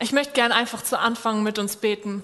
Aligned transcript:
Ich 0.00 0.12
möchte 0.12 0.32
gern 0.32 0.52
einfach 0.52 0.82
zu 0.82 0.98
Anfang 0.98 1.42
mit 1.42 1.58
uns 1.58 1.76
beten. 1.76 2.22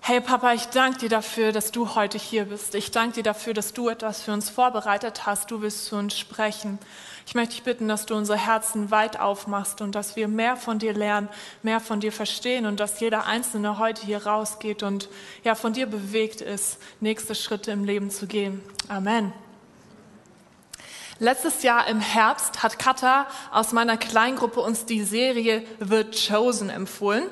Hey 0.00 0.20
Papa, 0.20 0.52
ich 0.52 0.66
danke 0.66 1.00
dir 1.00 1.08
dafür, 1.08 1.52
dass 1.52 1.72
du 1.72 1.96
heute 1.96 2.16
hier 2.16 2.44
bist. 2.44 2.74
Ich 2.76 2.92
danke 2.92 3.16
dir 3.16 3.22
dafür, 3.24 3.52
dass 3.52 3.72
du 3.74 3.88
etwas 3.88 4.22
für 4.22 4.32
uns 4.32 4.48
vorbereitet 4.48 5.26
hast. 5.26 5.50
Du 5.50 5.60
willst 5.60 5.84
zu 5.86 5.96
uns 5.96 6.16
sprechen. 6.16 6.78
Ich 7.26 7.34
möchte 7.34 7.56
dich 7.56 7.64
bitten, 7.64 7.88
dass 7.88 8.06
du 8.06 8.14
unsere 8.14 8.38
Herzen 8.38 8.90
weit 8.90 9.18
aufmachst 9.18 9.80
und 9.80 9.96
dass 9.96 10.16
wir 10.16 10.28
mehr 10.28 10.56
von 10.56 10.78
dir 10.78 10.94
lernen, 10.94 11.28
mehr 11.62 11.80
von 11.80 12.00
dir 12.00 12.12
verstehen 12.12 12.66
und 12.66 12.78
dass 12.78 13.00
jeder 13.00 13.26
Einzelne 13.26 13.78
heute 13.78 14.06
hier 14.06 14.24
rausgeht 14.24 14.82
und 14.84 15.08
ja 15.42 15.56
von 15.56 15.72
dir 15.72 15.86
bewegt 15.86 16.40
ist, 16.40 16.78
nächste 17.00 17.34
Schritte 17.34 17.72
im 17.72 17.84
Leben 17.84 18.10
zu 18.10 18.26
gehen. 18.28 18.62
Amen. 18.88 19.32
Letztes 21.18 21.62
Jahr 21.62 21.88
im 21.88 22.00
Herbst 22.00 22.62
hat 22.62 22.78
Katha 22.78 23.26
aus 23.50 23.72
meiner 23.72 23.96
Kleingruppe 23.96 24.60
uns 24.60 24.84
die 24.84 25.02
Serie 25.02 25.64
The 25.80 26.04
Chosen 26.04 26.68
empfohlen. 26.68 27.24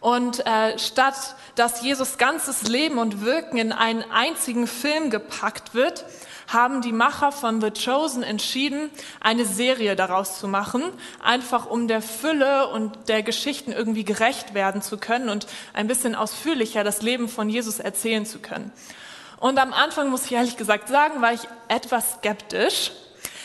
Und 0.00 0.44
äh, 0.44 0.76
statt 0.76 1.36
dass 1.54 1.82
Jesus 1.82 2.18
ganzes 2.18 2.64
Leben 2.64 2.98
und 2.98 3.24
Wirken 3.24 3.58
in 3.58 3.70
einen 3.70 4.02
einzigen 4.10 4.66
Film 4.66 5.10
gepackt 5.10 5.72
wird, 5.72 6.04
haben 6.48 6.82
die 6.82 6.92
Macher 6.92 7.30
von 7.30 7.60
The 7.60 7.70
Chosen 7.70 8.24
entschieden, 8.24 8.90
eine 9.20 9.44
Serie 9.44 9.94
daraus 9.94 10.40
zu 10.40 10.48
machen, 10.48 10.82
einfach 11.22 11.66
um 11.66 11.86
der 11.86 12.02
Fülle 12.02 12.68
und 12.68 13.08
der 13.08 13.22
Geschichten 13.22 13.70
irgendwie 13.70 14.04
gerecht 14.04 14.54
werden 14.54 14.82
zu 14.82 14.98
können 14.98 15.28
und 15.28 15.46
ein 15.74 15.86
bisschen 15.86 16.16
ausführlicher 16.16 16.82
das 16.82 17.02
Leben 17.02 17.28
von 17.28 17.48
Jesus 17.48 17.78
erzählen 17.78 18.26
zu 18.26 18.40
können. 18.40 18.72
Und 19.38 19.58
am 19.58 19.72
Anfang 19.72 20.10
muss 20.10 20.24
ich 20.24 20.32
ehrlich 20.32 20.56
gesagt 20.56 20.88
sagen, 20.88 21.22
war 21.22 21.32
ich 21.32 21.46
etwas 21.68 22.14
skeptisch, 22.14 22.90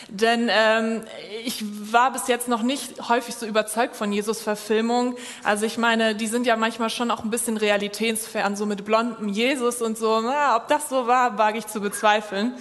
denn 0.09 0.49
ähm, 0.49 1.03
ich 1.43 1.63
war 1.91 2.11
bis 2.13 2.27
jetzt 2.27 2.47
noch 2.47 2.61
nicht 2.61 3.09
häufig 3.09 3.35
so 3.35 3.45
überzeugt 3.45 3.95
von 3.95 4.13
Jesus-Verfilmungen. 4.13 5.15
Also 5.43 5.65
ich 5.65 5.77
meine, 5.77 6.15
die 6.15 6.27
sind 6.27 6.47
ja 6.47 6.55
manchmal 6.55 6.89
schon 6.89 7.11
auch 7.11 7.23
ein 7.23 7.29
bisschen 7.29 7.57
realitätsfern, 7.57 8.55
so 8.55 8.65
mit 8.65 8.85
blondem 8.85 9.27
Jesus 9.27 9.81
und 9.81 9.97
so. 9.97 10.21
Na, 10.21 10.55
ob 10.55 10.69
das 10.69 10.87
so 10.89 11.07
war, 11.07 11.37
wage 11.37 11.57
ich 11.57 11.67
zu 11.67 11.81
bezweifeln. 11.81 12.53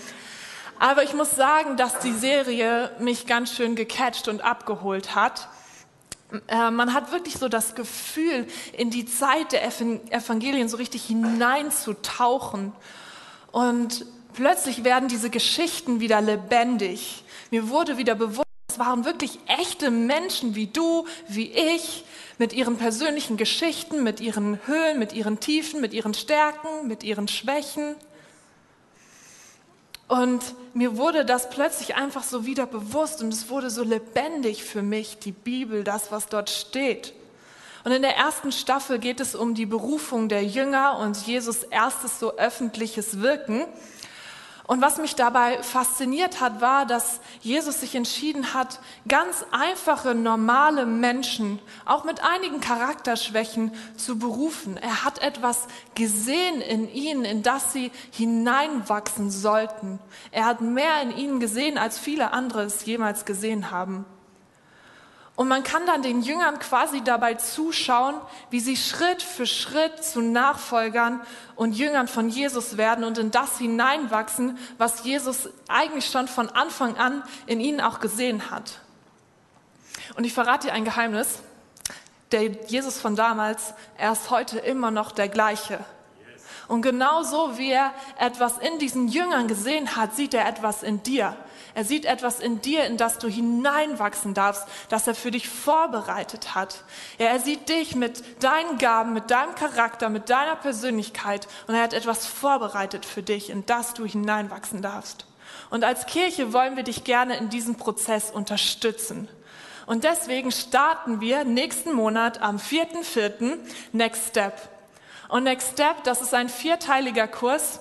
Aber 0.78 1.04
ich 1.04 1.14
muss 1.14 1.36
sagen, 1.36 1.76
dass 1.76 2.00
die 2.00 2.12
Serie 2.12 2.90
mich 2.98 3.26
ganz 3.26 3.54
schön 3.54 3.76
gecatcht 3.76 4.28
und 4.28 4.42
abgeholt 4.42 5.14
hat. 5.14 5.48
Äh, 6.48 6.70
man 6.70 6.92
hat 6.92 7.12
wirklich 7.12 7.38
so 7.38 7.48
das 7.48 7.74
Gefühl, 7.76 8.46
in 8.76 8.90
die 8.90 9.06
Zeit 9.06 9.52
der 9.52 9.64
Evangelien 9.64 10.68
so 10.68 10.76
richtig 10.76 11.04
hineinzutauchen. 11.04 12.72
Und 13.52 14.04
plötzlich 14.34 14.84
werden 14.84 15.08
diese 15.08 15.30
Geschichten 15.30 16.00
wieder 16.00 16.20
lebendig. 16.20 17.24
Mir 17.50 17.68
wurde 17.68 17.96
wieder 17.96 18.14
bewusst, 18.14 18.46
es 18.68 18.78
waren 18.78 19.04
wirklich 19.04 19.38
echte 19.46 19.90
Menschen 19.90 20.54
wie 20.54 20.66
du, 20.66 21.06
wie 21.28 21.50
ich, 21.50 22.04
mit 22.38 22.52
ihren 22.52 22.76
persönlichen 22.76 23.36
Geschichten, 23.36 24.02
mit 24.02 24.20
ihren 24.20 24.58
Höhen, 24.66 24.98
mit 24.98 25.12
ihren 25.12 25.40
Tiefen, 25.40 25.80
mit 25.80 25.94
ihren 25.94 26.14
Stärken, 26.14 26.86
mit 26.86 27.02
ihren 27.02 27.28
Schwächen. 27.28 27.96
Und 30.08 30.42
mir 30.74 30.96
wurde 30.96 31.24
das 31.24 31.50
plötzlich 31.50 31.96
einfach 31.96 32.22
so 32.22 32.46
wieder 32.46 32.66
bewusst 32.66 33.22
und 33.22 33.32
es 33.32 33.48
wurde 33.48 33.70
so 33.70 33.82
lebendig 33.82 34.62
für 34.62 34.82
mich, 34.82 35.18
die 35.18 35.32
Bibel, 35.32 35.82
das, 35.82 36.12
was 36.12 36.26
dort 36.26 36.50
steht. 36.50 37.12
Und 37.82 37.92
in 37.92 38.02
der 38.02 38.16
ersten 38.16 38.52
Staffel 38.52 38.98
geht 38.98 39.20
es 39.20 39.34
um 39.34 39.54
die 39.54 39.66
Berufung 39.66 40.28
der 40.28 40.44
Jünger 40.44 40.98
und 40.98 41.16
Jesus 41.26 41.62
erstes 41.62 42.20
so 42.20 42.36
öffentliches 42.36 43.20
Wirken. 43.20 43.64
Und 44.66 44.82
was 44.82 44.98
mich 44.98 45.14
dabei 45.14 45.62
fasziniert 45.62 46.40
hat, 46.40 46.60
war, 46.60 46.86
dass 46.86 47.20
Jesus 47.40 47.80
sich 47.80 47.94
entschieden 47.94 48.52
hat, 48.52 48.80
ganz 49.06 49.44
einfache, 49.52 50.14
normale 50.14 50.86
Menschen, 50.86 51.60
auch 51.84 52.02
mit 52.02 52.24
einigen 52.24 52.60
Charakterschwächen, 52.60 53.72
zu 53.96 54.18
berufen. 54.18 54.76
Er 54.76 55.04
hat 55.04 55.20
etwas 55.20 55.68
gesehen 55.94 56.60
in 56.60 56.92
ihnen, 56.92 57.24
in 57.24 57.44
das 57.44 57.72
sie 57.72 57.92
hineinwachsen 58.10 59.30
sollten. 59.30 60.00
Er 60.32 60.46
hat 60.46 60.60
mehr 60.60 61.00
in 61.00 61.16
ihnen 61.16 61.38
gesehen, 61.38 61.78
als 61.78 61.98
viele 61.98 62.32
andere 62.32 62.62
es 62.62 62.84
jemals 62.84 63.24
gesehen 63.24 63.70
haben. 63.70 64.04
Und 65.36 65.48
man 65.48 65.62
kann 65.62 65.84
dann 65.84 66.00
den 66.00 66.22
Jüngern 66.22 66.58
quasi 66.58 67.04
dabei 67.04 67.34
zuschauen, 67.34 68.14
wie 68.48 68.58
sie 68.58 68.76
Schritt 68.76 69.22
für 69.22 69.46
Schritt 69.46 70.02
zu 70.02 70.22
Nachfolgern 70.22 71.20
und 71.56 71.74
Jüngern 71.74 72.08
von 72.08 72.30
Jesus 72.30 72.78
werden 72.78 73.04
und 73.04 73.18
in 73.18 73.30
das 73.30 73.58
hineinwachsen, 73.58 74.58
was 74.78 75.04
Jesus 75.04 75.50
eigentlich 75.68 76.06
schon 76.06 76.26
von 76.26 76.48
Anfang 76.48 76.96
an 76.96 77.22
in 77.44 77.60
ihnen 77.60 77.82
auch 77.82 78.00
gesehen 78.00 78.50
hat. 78.50 78.80
Und 80.16 80.24
ich 80.24 80.32
verrate 80.32 80.68
dir 80.68 80.72
ein 80.72 80.86
Geheimnis. 80.86 81.40
Der 82.32 82.44
Jesus 82.44 82.98
von 82.98 83.14
damals, 83.14 83.74
er 83.98 84.12
ist 84.12 84.30
heute 84.30 84.58
immer 84.58 84.90
noch 84.90 85.12
der 85.12 85.28
gleiche. 85.28 85.78
Und 86.66 86.82
genauso 86.82 87.58
wie 87.58 87.70
er 87.70 87.92
etwas 88.18 88.58
in 88.58 88.78
diesen 88.78 89.08
Jüngern 89.08 89.46
gesehen 89.48 89.96
hat, 89.96 90.16
sieht 90.16 90.34
er 90.34 90.48
etwas 90.48 90.82
in 90.82 91.02
dir. 91.02 91.36
Er 91.76 91.84
sieht 91.84 92.06
etwas 92.06 92.40
in 92.40 92.62
dir, 92.62 92.86
in 92.86 92.96
das 92.96 93.18
du 93.18 93.28
hineinwachsen 93.28 94.32
darfst, 94.32 94.66
das 94.88 95.06
er 95.06 95.14
für 95.14 95.30
dich 95.30 95.46
vorbereitet 95.46 96.54
hat. 96.54 96.84
Ja, 97.18 97.26
er 97.26 97.38
sieht 97.38 97.68
dich 97.68 97.94
mit 97.94 98.42
deinen 98.42 98.78
Gaben, 98.78 99.12
mit 99.12 99.30
deinem 99.30 99.54
Charakter, 99.54 100.08
mit 100.08 100.30
deiner 100.30 100.56
Persönlichkeit 100.56 101.46
und 101.66 101.74
er 101.74 101.82
hat 101.82 101.92
etwas 101.92 102.24
vorbereitet 102.24 103.04
für 103.04 103.22
dich, 103.22 103.50
in 103.50 103.66
das 103.66 103.92
du 103.92 104.06
hineinwachsen 104.06 104.80
darfst. 104.80 105.26
Und 105.68 105.84
als 105.84 106.06
Kirche 106.06 106.54
wollen 106.54 106.76
wir 106.76 106.82
dich 106.82 107.04
gerne 107.04 107.36
in 107.36 107.50
diesem 107.50 107.74
Prozess 107.74 108.30
unterstützen. 108.30 109.28
Und 109.84 110.04
deswegen 110.04 110.52
starten 110.52 111.20
wir 111.20 111.44
nächsten 111.44 111.92
Monat 111.92 112.40
am 112.40 112.56
4.4. 112.56 113.58
Next 113.92 114.28
Step. 114.30 114.54
Und 115.28 115.44
Next 115.44 115.72
Step, 115.72 116.04
das 116.04 116.22
ist 116.22 116.32
ein 116.32 116.48
vierteiliger 116.48 117.28
Kurs. 117.28 117.80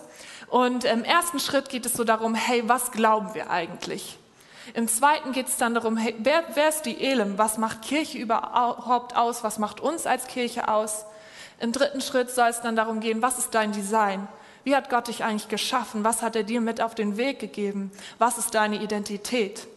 Und 0.55 0.85
im 0.85 1.03
ersten 1.03 1.41
Schritt 1.41 1.67
geht 1.67 1.85
es 1.85 1.91
so 1.91 2.05
darum, 2.05 2.33
hey, 2.33 2.63
was 2.65 2.93
glauben 2.93 3.33
wir 3.33 3.49
eigentlich? 3.49 4.17
Im 4.73 4.87
zweiten 4.87 5.33
geht 5.33 5.49
es 5.49 5.57
dann 5.57 5.73
darum, 5.73 5.97
hey, 5.97 6.15
wer, 6.19 6.45
wer 6.53 6.69
ist 6.69 6.83
die 6.83 6.97
Elim? 6.97 7.37
Was 7.37 7.57
macht 7.57 7.81
Kirche 7.81 8.17
überhaupt 8.17 9.17
aus? 9.17 9.43
Was 9.43 9.59
macht 9.59 9.81
uns 9.81 10.07
als 10.07 10.27
Kirche 10.27 10.69
aus? 10.69 11.03
Im 11.59 11.73
dritten 11.73 11.99
Schritt 11.99 12.29
soll 12.29 12.47
es 12.47 12.61
dann 12.61 12.77
darum 12.77 13.01
gehen, 13.01 13.21
was 13.21 13.37
ist 13.37 13.53
dein 13.53 13.73
Design? 13.73 14.29
Wie 14.63 14.73
hat 14.73 14.89
Gott 14.89 15.09
dich 15.09 15.25
eigentlich 15.25 15.49
geschaffen? 15.49 16.05
Was 16.05 16.21
hat 16.21 16.37
er 16.37 16.43
dir 16.43 16.61
mit 16.61 16.79
auf 16.79 16.95
den 16.95 17.17
Weg 17.17 17.39
gegeben? 17.39 17.91
Was 18.17 18.37
ist 18.37 18.55
deine 18.55 18.81
Identität? 18.81 19.67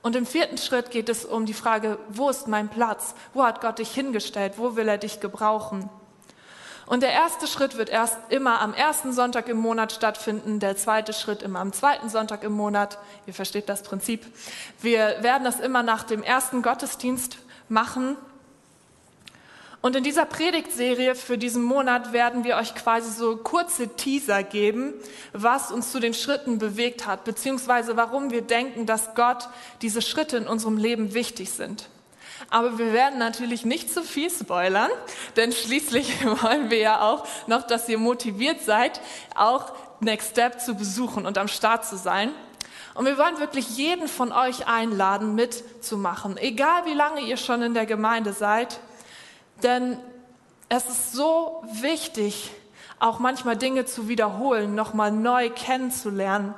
Und 0.00 0.16
im 0.16 0.24
vierten 0.24 0.56
Schritt 0.56 0.90
geht 0.90 1.10
es 1.10 1.26
um 1.26 1.44
die 1.44 1.52
Frage, 1.52 1.98
wo 2.08 2.30
ist 2.30 2.48
mein 2.48 2.70
Platz? 2.70 3.14
Wo 3.34 3.44
hat 3.44 3.60
Gott 3.60 3.78
dich 3.78 3.90
hingestellt? 3.90 4.54
Wo 4.56 4.74
will 4.74 4.88
er 4.88 4.96
dich 4.96 5.20
gebrauchen? 5.20 5.90
Und 6.86 7.02
der 7.02 7.12
erste 7.12 7.46
Schritt 7.46 7.78
wird 7.78 7.88
erst 7.88 8.18
immer 8.28 8.60
am 8.60 8.74
ersten 8.74 9.12
Sonntag 9.12 9.48
im 9.48 9.56
Monat 9.56 9.92
stattfinden, 9.92 10.60
der 10.60 10.76
zweite 10.76 11.12
Schritt 11.12 11.42
immer 11.42 11.60
am 11.60 11.72
zweiten 11.72 12.08
Sonntag 12.10 12.42
im 12.42 12.52
Monat. 12.52 12.98
Ihr 13.26 13.34
versteht 13.34 13.68
das 13.68 13.82
Prinzip. 13.82 14.26
Wir 14.82 15.16
werden 15.22 15.44
das 15.44 15.60
immer 15.60 15.82
nach 15.82 16.02
dem 16.04 16.22
ersten 16.22 16.62
Gottesdienst 16.62 17.38
machen. 17.68 18.16
Und 19.80 19.96
in 19.96 20.02
dieser 20.02 20.24
Predigtserie 20.24 21.14
für 21.14 21.36
diesen 21.36 21.62
Monat 21.62 22.14
werden 22.14 22.44
wir 22.44 22.56
euch 22.56 22.74
quasi 22.74 23.12
so 23.12 23.36
kurze 23.36 23.88
Teaser 23.88 24.42
geben, 24.42 24.94
was 25.34 25.70
uns 25.70 25.92
zu 25.92 26.00
den 26.00 26.14
Schritten 26.14 26.58
bewegt 26.58 27.06
hat, 27.06 27.24
beziehungsweise 27.24 27.94
warum 27.94 28.30
wir 28.30 28.40
denken, 28.40 28.86
dass 28.86 29.14
Gott 29.14 29.48
diese 29.82 30.00
Schritte 30.00 30.38
in 30.38 30.46
unserem 30.46 30.78
Leben 30.78 31.12
wichtig 31.12 31.50
sind. 31.50 31.88
Aber 32.50 32.78
wir 32.78 32.92
werden 32.92 33.18
natürlich 33.18 33.64
nicht 33.64 33.92
zu 33.92 34.02
viel 34.02 34.30
spoilern, 34.30 34.90
denn 35.36 35.52
schließlich 35.52 36.24
wollen 36.42 36.70
wir 36.70 36.78
ja 36.78 37.00
auch 37.00 37.26
noch, 37.46 37.62
dass 37.62 37.88
ihr 37.88 37.98
motiviert 37.98 38.62
seid, 38.62 39.00
auch 39.34 39.72
Next 40.00 40.30
Step 40.32 40.60
zu 40.60 40.74
besuchen 40.74 41.26
und 41.26 41.38
am 41.38 41.48
Start 41.48 41.84
zu 41.84 41.96
sein. 41.96 42.32
Und 42.94 43.06
wir 43.06 43.18
wollen 43.18 43.40
wirklich 43.40 43.76
jeden 43.76 44.06
von 44.06 44.30
euch 44.32 44.68
einladen, 44.68 45.34
mitzumachen, 45.34 46.36
egal 46.36 46.84
wie 46.84 46.94
lange 46.94 47.22
ihr 47.22 47.36
schon 47.36 47.62
in 47.62 47.74
der 47.74 47.86
Gemeinde 47.86 48.32
seid. 48.32 48.78
Denn 49.62 49.98
es 50.68 50.86
ist 50.88 51.12
so 51.12 51.64
wichtig, 51.80 52.52
auch 53.00 53.18
manchmal 53.18 53.56
Dinge 53.56 53.84
zu 53.84 54.08
wiederholen, 54.08 54.74
nochmal 54.74 55.10
neu 55.10 55.50
kennenzulernen. 55.50 56.54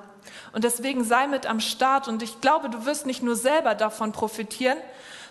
Und 0.53 0.65
deswegen 0.65 1.05
sei 1.05 1.27
mit 1.27 1.47
am 1.47 1.61
Start. 1.61 2.09
Und 2.09 2.23
ich 2.23 2.41
glaube, 2.41 2.69
du 2.69 2.85
wirst 2.85 3.07
nicht 3.07 3.23
nur 3.23 3.37
selber 3.37 3.75
davon 3.75 4.13
profitieren, 4.13 4.79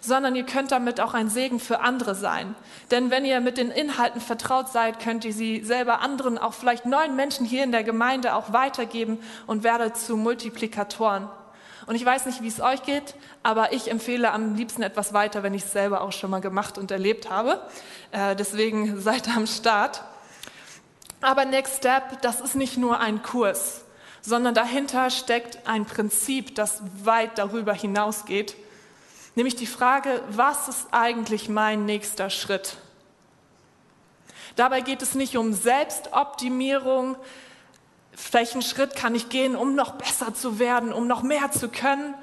sondern 0.05 0.35
ihr 0.35 0.45
könnt 0.45 0.71
damit 0.71 1.01
auch 1.01 1.13
ein 1.13 1.29
Segen 1.29 1.59
für 1.59 1.81
andere 1.81 2.15
sein. 2.15 2.55
Denn 2.91 3.11
wenn 3.11 3.25
ihr 3.25 3.41
mit 3.41 3.57
den 3.57 3.71
Inhalten 3.71 4.21
vertraut 4.21 4.69
seid, 4.69 4.99
könnt 4.99 5.25
ihr 5.25 5.33
sie 5.33 5.63
selber 5.63 6.01
anderen, 6.01 6.37
auch 6.37 6.53
vielleicht 6.53 6.85
neuen 6.85 7.15
Menschen 7.15 7.45
hier 7.45 7.63
in 7.63 7.71
der 7.71 7.83
Gemeinde 7.83 8.35
auch 8.35 8.53
weitergeben 8.53 9.19
und 9.47 9.63
werdet 9.63 9.97
zu 9.97 10.15
Multiplikatoren. 10.15 11.27
Und 11.87 11.95
ich 11.95 12.05
weiß 12.05 12.25
nicht, 12.25 12.41
wie 12.41 12.47
es 12.47 12.61
euch 12.61 12.83
geht, 12.83 13.15
aber 13.43 13.73
ich 13.73 13.91
empfehle 13.91 14.31
am 14.31 14.55
liebsten 14.55 14.81
etwas 14.81 15.13
weiter, 15.13 15.43
wenn 15.43 15.53
ich 15.53 15.63
es 15.63 15.71
selber 15.71 16.01
auch 16.01 16.11
schon 16.11 16.31
mal 16.31 16.41
gemacht 16.41 16.77
und 16.77 16.89
erlebt 16.89 17.29
habe. 17.29 17.61
Äh, 18.11 18.35
deswegen 18.35 18.99
seid 19.01 19.27
am 19.35 19.45
Start. 19.45 20.03
Aber 21.21 21.45
Next 21.45 21.77
Step, 21.77 22.21
das 22.21 22.41
ist 22.41 22.55
nicht 22.55 22.77
nur 22.77 22.99
ein 22.99 23.21
Kurs, 23.21 23.83
sondern 24.21 24.53
dahinter 24.53 25.09
steckt 25.09 25.67
ein 25.67 25.85
Prinzip, 25.85 26.55
das 26.55 26.81
weit 27.03 27.37
darüber 27.37 27.73
hinausgeht. 27.73 28.55
Nämlich 29.35 29.55
die 29.55 29.67
Frage, 29.67 30.21
was 30.29 30.69
ist 30.69 30.87
eigentlich 30.91 31.49
mein 31.49 31.85
nächster 31.85 32.29
Schritt? 32.29 32.77
Dabei 34.55 34.79
geht 34.79 35.01
es 35.01 35.13
nicht 35.13 35.35
um 35.35 35.53
Selbstoptimierung. 35.53 37.17
Welchen 38.31 38.61
Schritt 38.61 38.95
kann 38.95 39.13
ich 39.13 39.27
gehen, 39.27 39.57
um 39.57 39.75
noch 39.75 39.95
besser 39.95 40.33
zu 40.33 40.57
werden, 40.57 40.93
um 40.93 41.07
noch 41.07 41.21
mehr 41.21 41.51
zu 41.51 41.67
können? 41.67 42.13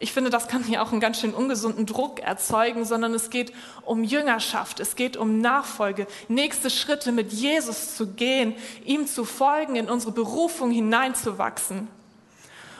Ich 0.00 0.12
finde, 0.12 0.30
das 0.30 0.48
kann 0.48 0.62
hier 0.64 0.82
auch 0.82 0.90
einen 0.92 1.00
ganz 1.00 1.20
schön 1.20 1.34
ungesunden 1.34 1.86
Druck 1.86 2.20
erzeugen, 2.20 2.84
sondern 2.84 3.14
es 3.14 3.30
geht 3.30 3.52
um 3.84 4.04
Jüngerschaft, 4.04 4.80
es 4.80 4.96
geht 4.96 5.16
um 5.16 5.40
Nachfolge, 5.40 6.06
nächste 6.28 6.70
Schritte 6.70 7.10
mit 7.10 7.32
Jesus 7.32 7.96
zu 7.96 8.08
gehen, 8.08 8.54
ihm 8.84 9.06
zu 9.06 9.24
folgen, 9.24 9.74
in 9.76 9.88
unsere 9.88 10.12
Berufung 10.12 10.70
hineinzuwachsen. 10.70 11.88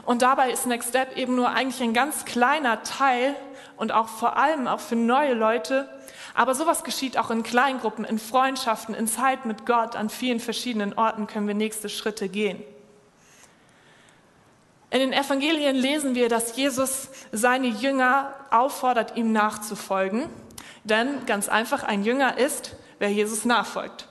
Und 0.09 0.23
dabei 0.23 0.51
ist 0.51 0.65
Next 0.65 0.89
Step 0.89 1.19
eben 1.19 1.35
nur 1.35 1.51
eigentlich 1.51 1.83
ein 1.83 1.93
ganz 1.93 2.25
kleiner 2.25 2.83
Teil 2.83 3.37
und 3.77 3.93
auch 3.93 4.09
vor 4.09 4.39
allem 4.39 4.67
auch 4.67 4.81
für 4.81 4.97
neue 4.97 5.35
Leute. 5.35 5.87
Aber 6.33 6.55
sowas 6.55 6.83
geschieht 6.83 7.19
auch 7.19 7.31
in 7.31 7.43
Kleingruppen, 7.43 8.07
in 8.07 8.19
Freundschaften, 8.19 8.95
in 8.95 9.07
Zeit 9.07 9.45
mit 9.45 9.67
Gott. 9.67 9.97
An 9.97 10.09
vielen 10.09 10.41
verschiedenen 10.41 10.95
Orten 10.95 11.27
können 11.27 11.47
wir 11.47 11.55
nächste 11.55 11.91
Schritte 11.91 12.31
gehen. 12.31 12.65
In 14.89 15.01
den 15.01 15.13
Evangelien 15.13 15.77
lesen 15.77 16.15
wir, 16.15 16.31
dass 16.31 16.57
Jesus 16.57 17.11
seine 17.31 17.67
Jünger 17.67 18.33
auffordert, 18.51 19.15
ihm 19.15 19.33
nachzufolgen. 19.33 20.31
Denn 20.85 21.27
ganz 21.27 21.51
einfach, 21.51 21.83
ein 21.83 22.03
Jünger 22.03 22.39
ist, 22.39 22.77
wer 22.99 23.11
Jesus 23.11 23.45
nachfolgt. 23.45 24.09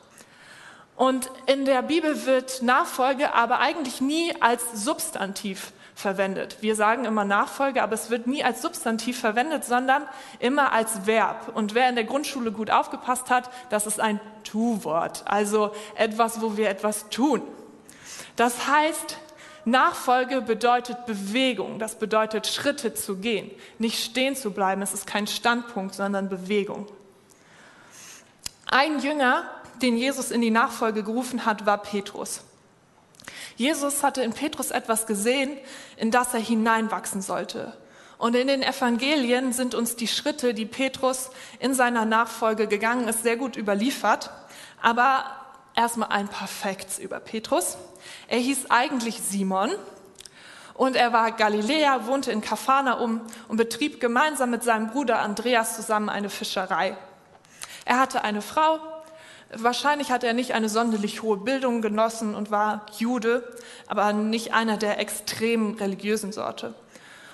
Und 0.96 1.32
in 1.48 1.66
der 1.66 1.82
Bibel 1.82 2.28
wird 2.28 2.62
Nachfolge 2.62 3.34
aber 3.34 3.60
eigentlich 3.60 4.00
nie 4.00 4.36
als 4.40 4.84
Substantiv 4.84 5.72
verwendet. 5.98 6.58
Wir 6.62 6.76
sagen 6.76 7.06
immer 7.06 7.26
Nachfolge, 7.26 7.82
aber 7.82 7.96
es 7.96 8.12
wird 8.12 8.28
nie 8.28 8.44
als 8.44 8.62
Substantiv 8.62 9.20
verwendet, 9.20 9.66
sondern 9.66 10.04
immer 10.38 10.72
als 10.72 11.08
Verb. 11.08 11.52
Und 11.56 11.74
wer 11.74 11.90
in 11.90 11.96
der 11.96 12.04
Grundschule 12.04 12.52
gut 12.52 12.70
aufgepasst 12.70 13.32
hat, 13.32 13.50
das 13.72 13.88
ist 13.88 14.00
ein 14.00 14.20
Tu-Wort, 14.44 15.24
also 15.26 15.72
etwas, 15.96 16.40
wo 16.40 16.56
wir 16.56 16.70
etwas 16.70 17.10
tun. 17.10 17.42
Das 18.36 18.68
heißt, 18.68 19.18
Nachfolge 19.66 20.42
bedeutet 20.42 21.08
Bewegung, 21.08 21.80
das 21.80 21.96
bedeutet 21.96 22.46
Schritte 22.46 22.94
zu 22.94 23.18
gehen, 23.18 23.50
nicht 23.80 24.02
stehen 24.04 24.36
zu 24.36 24.52
bleiben. 24.52 24.84
Es 24.84 24.94
ist 24.94 25.08
kein 25.08 25.26
Standpunkt, 25.26 25.96
sondern 25.96 26.30
Bewegung. 26.30 26.86
Ein 28.68 29.00
Jünger, 29.00 29.50
den 29.82 29.98
Jesus 29.98 30.30
in 30.30 30.42
die 30.42 30.52
Nachfolge 30.52 31.02
gerufen 31.02 31.44
hat, 31.48 31.66
war 31.66 31.80
Petrus. 31.80 32.42
Jesus 33.56 34.04
hatte 34.04 34.22
in 34.24 34.34
Petrus 34.34 34.72
etwas 34.72 35.08
gesehen, 35.08 35.58
in 35.98 36.12
das 36.12 36.34
er 36.34 36.40
hineinwachsen 36.40 37.22
sollte. 37.22 37.76
Und 38.18 38.36
in 38.36 38.48
den 38.48 38.64
Evangelien 38.64 39.54
sind 39.54 39.76
uns 39.76 39.96
die 39.96 40.08
Schritte, 40.08 40.54
die 40.54 40.66
Petrus 40.66 41.30
in 41.60 41.74
seiner 41.74 42.06
Nachfolge 42.06 42.68
gegangen 42.68 43.08
ist, 43.08 43.24
sehr 43.24 43.38
gut 43.38 43.56
überliefert. 43.56 44.32
Aber 44.82 45.26
erstmal 45.76 46.10
ein 46.10 46.28
paar 46.28 46.48
Facts 46.48 46.98
über 46.98 47.20
Petrus. 47.20 47.78
Er 48.28 48.40
hieß 48.40 48.70
eigentlich 48.70 49.22
Simon 49.22 49.70
und 50.74 50.96
er 50.96 51.14
war 51.14 51.32
Galiläer, 51.32 52.08
wohnte 52.08 52.32
in 52.32 52.42
Kapharnaum 52.42 53.22
und 53.48 53.58
betrieb 53.58 54.00
gemeinsam 54.00 54.50
mit 54.50 54.64
seinem 54.64 54.90
Bruder 54.90 55.20
Andreas 55.20 55.76
zusammen 55.76 56.10
eine 56.10 56.30
Fischerei. 56.30 56.98
Er 57.86 58.00
hatte 58.00 58.24
eine 58.24 58.42
Frau, 58.42 58.80
wahrscheinlich 59.54 60.12
hat 60.12 60.24
er 60.24 60.34
nicht 60.34 60.54
eine 60.54 60.70
sonderlich 60.70 61.22
hohe 61.22 61.38
Bildung 61.38 61.82
genossen 61.82 62.36
und 62.36 62.52
war 62.52 62.86
Jude, 62.98 63.44
aber 63.88 64.14
nicht 64.14 64.54
einer 64.54 64.78
der 64.78 65.00
extrem 65.00 65.76
religiösen 65.76 66.32
Sorte. 66.32 66.74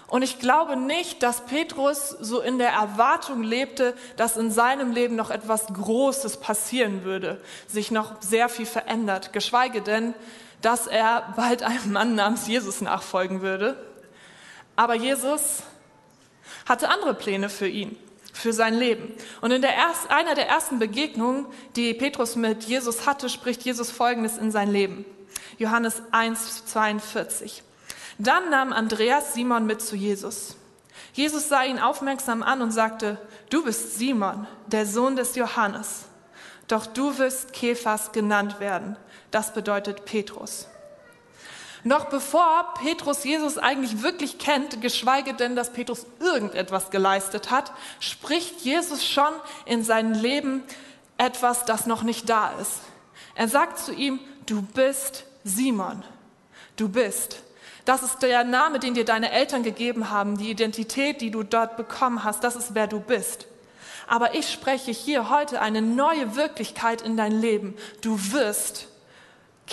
Und 0.07 0.21
ich 0.21 0.37
glaube 0.37 0.75
nicht, 0.75 1.23
dass 1.23 1.41
Petrus 1.45 2.09
so 2.09 2.39
in 2.39 2.59
der 2.59 2.69
Erwartung 2.69 3.41
lebte, 3.41 3.95
dass 4.15 4.37
in 4.37 4.51
seinem 4.51 4.91
Leben 4.91 5.15
noch 5.15 5.31
etwas 5.31 5.65
Großes 5.67 6.37
passieren 6.37 7.03
würde, 7.03 7.41
sich 7.67 7.89
noch 7.89 8.21
sehr 8.21 8.47
viel 8.47 8.67
verändert, 8.67 9.33
geschweige 9.33 9.81
denn, 9.81 10.13
dass 10.61 10.85
er 10.85 11.33
bald 11.35 11.63
einem 11.63 11.93
Mann 11.93 12.15
namens 12.15 12.47
Jesus 12.47 12.81
nachfolgen 12.81 13.41
würde. 13.41 13.75
Aber 14.75 14.93
Jesus 14.93 15.63
hatte 16.67 16.89
andere 16.89 17.15
Pläne 17.15 17.49
für 17.49 17.67
ihn, 17.67 17.97
für 18.33 18.51
sein 18.51 18.73
Leben. 18.73 19.13
Und 19.39 19.51
in 19.51 19.61
der 19.61 19.75
erst, 19.75 20.09
einer 20.09 20.35
der 20.35 20.49
ersten 20.49 20.79
Begegnungen, 20.79 21.45
die 21.75 21.93
Petrus 21.93 22.35
mit 22.35 22.63
Jesus 22.63 23.05
hatte, 23.05 23.29
spricht 23.29 23.61
Jesus 23.61 23.91
Folgendes 23.91 24.37
in 24.37 24.51
sein 24.51 24.69
Leben. 24.71 25.05
Johannes 25.57 26.01
1, 26.11 26.65
42. 26.65 27.63
Dann 28.17 28.49
nahm 28.49 28.73
Andreas 28.73 29.33
Simon 29.33 29.65
mit 29.65 29.81
zu 29.81 29.95
Jesus. 29.95 30.57
Jesus 31.13 31.47
sah 31.47 31.63
ihn 31.63 31.79
aufmerksam 31.79 32.41
an 32.43 32.61
und 32.61 32.71
sagte, 32.71 33.19
du 33.49 33.63
bist 33.63 33.97
Simon, 33.97 34.47
der 34.67 34.85
Sohn 34.85 35.15
des 35.15 35.35
Johannes. 35.35 36.05
Doch 36.67 36.85
du 36.87 37.17
wirst 37.19 37.53
Kephas 37.53 38.11
genannt 38.11 38.59
werden. 38.59 38.97
Das 39.29 39.53
bedeutet 39.53 40.05
Petrus. 40.05 40.67
Noch 41.83 42.05
bevor 42.05 42.73
Petrus 42.75 43.23
Jesus 43.25 43.57
eigentlich 43.57 44.01
wirklich 44.01 44.37
kennt, 44.37 44.81
geschweige 44.81 45.33
denn, 45.33 45.55
dass 45.55 45.73
Petrus 45.73 46.05
irgendetwas 46.19 46.91
geleistet 46.91 47.51
hat, 47.51 47.73
spricht 47.99 48.61
Jesus 48.61 49.05
schon 49.05 49.33
in 49.65 49.83
seinem 49.83 50.13
Leben 50.13 50.63
etwas, 51.17 51.65
das 51.65 51.85
noch 51.85 52.03
nicht 52.03 52.29
da 52.29 52.51
ist. 52.61 52.79
Er 53.35 53.47
sagt 53.47 53.79
zu 53.79 53.93
ihm, 53.93 54.19
du 54.45 54.61
bist 54.61 55.25
Simon. 55.43 56.03
Du 56.77 56.87
bist. 56.87 57.41
Das 57.85 58.01
ist 58.01 58.21
der 58.21 58.45
Name, 58.45 58.79
den 58.79 58.93
dir 58.93 59.03
deine 59.03 59.31
Eltern 59.31 59.61
gegeben 59.61 60.09
haben, 60.09 60.37
die 60.37 60.49
Identität, 60.49 61.19
die 61.19 61.31
du 61.31 61.43
dort 61.43 61.75
bekommen 61.75 62.23
hast. 62.23 62.43
Das 62.43 62.55
ist 62.55 62.75
wer 62.75 62.87
du 62.87 62.99
bist. 63.01 63.47
Aber 64.07 64.35
ich 64.35 64.49
spreche 64.49 64.91
hier 64.91 65.29
heute 65.29 65.61
eine 65.61 65.81
neue 65.81 66.35
Wirklichkeit 66.35 67.01
in 67.01 67.17
dein 67.17 67.33
Leben. 67.33 67.75
Du 68.01 68.17
wirst 68.31 68.87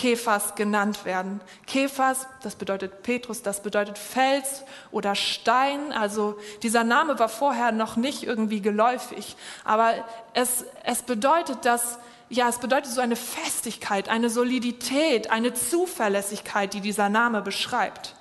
Kephas 0.00 0.54
genannt 0.54 1.04
werden. 1.04 1.42
Kephas, 1.66 2.26
das 2.42 2.56
bedeutet 2.56 3.02
Petrus, 3.02 3.42
das 3.42 3.62
bedeutet 3.62 3.98
Fels 3.98 4.62
oder 4.90 5.14
Stein. 5.14 5.92
Also 5.92 6.38
dieser 6.62 6.84
Name 6.84 7.18
war 7.18 7.28
vorher 7.28 7.70
noch 7.70 7.96
nicht 7.96 8.22
irgendwie 8.22 8.62
geläufig. 8.62 9.36
Aber 9.62 9.92
es, 10.32 10.64
es 10.84 11.02
bedeutet, 11.02 11.66
dass 11.66 11.98
ja, 12.30 12.48
es 12.48 12.58
bedeutet 12.58 12.90
so 12.92 13.02
eine 13.02 13.16
Festigkeit, 13.16 14.08
eine 14.08 14.30
Solidität, 14.30 15.30
eine 15.30 15.52
Zuverlässigkeit, 15.52 16.72
die 16.72 16.80
dieser 16.80 17.10
Name 17.10 17.42
beschreibt. 17.42 18.14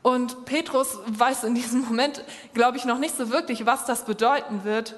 Und 0.00 0.46
Petrus 0.46 1.00
weiß 1.06 1.44
in 1.44 1.54
diesem 1.54 1.84
Moment, 1.84 2.24
glaube 2.54 2.78
ich, 2.78 2.86
noch 2.86 2.98
nicht 2.98 3.14
so 3.14 3.28
wirklich, 3.30 3.66
was 3.66 3.84
das 3.84 4.06
bedeuten 4.06 4.64
wird. 4.64 4.94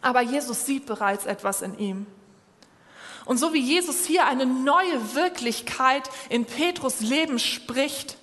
Aber 0.00 0.22
Jesus 0.22 0.64
sieht 0.64 0.86
bereits 0.86 1.26
etwas 1.26 1.60
in 1.60 1.76
ihm. 1.78 2.06
Und 3.28 3.36
so 3.36 3.52
wie 3.52 3.60
Jesus 3.60 4.06
hier 4.06 4.26
eine 4.26 4.46
neue 4.46 5.14
Wirklichkeit 5.14 6.10
in 6.30 6.46
Petrus 6.46 7.00
Leben 7.00 7.38
spricht, 7.38 8.16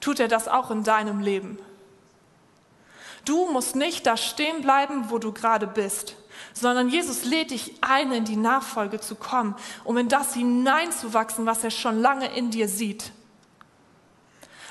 tut 0.00 0.18
er 0.18 0.28
das 0.28 0.48
auch 0.48 0.70
in 0.70 0.82
deinem 0.82 1.20
Leben. 1.20 1.58
Du 3.24 3.52
musst 3.52 3.76
nicht 3.76 4.06
da 4.06 4.16
stehen 4.16 4.62
bleiben, 4.62 5.10
wo 5.10 5.18
du 5.18 5.30
gerade 5.30 5.68
bist 5.68 6.16
sondern 6.52 6.88
Jesus 6.88 7.24
lädt 7.24 7.50
dich 7.50 7.74
ein, 7.82 8.12
in 8.12 8.24
die 8.24 8.36
Nachfolge 8.36 8.98
zu 8.98 9.14
kommen, 9.14 9.54
um 9.84 9.98
in 9.98 10.08
das 10.08 10.32
hineinzuwachsen, 10.32 11.44
was 11.44 11.62
er 11.62 11.70
schon 11.70 12.00
lange 12.00 12.34
in 12.34 12.50
dir 12.50 12.68
sieht. 12.68 13.12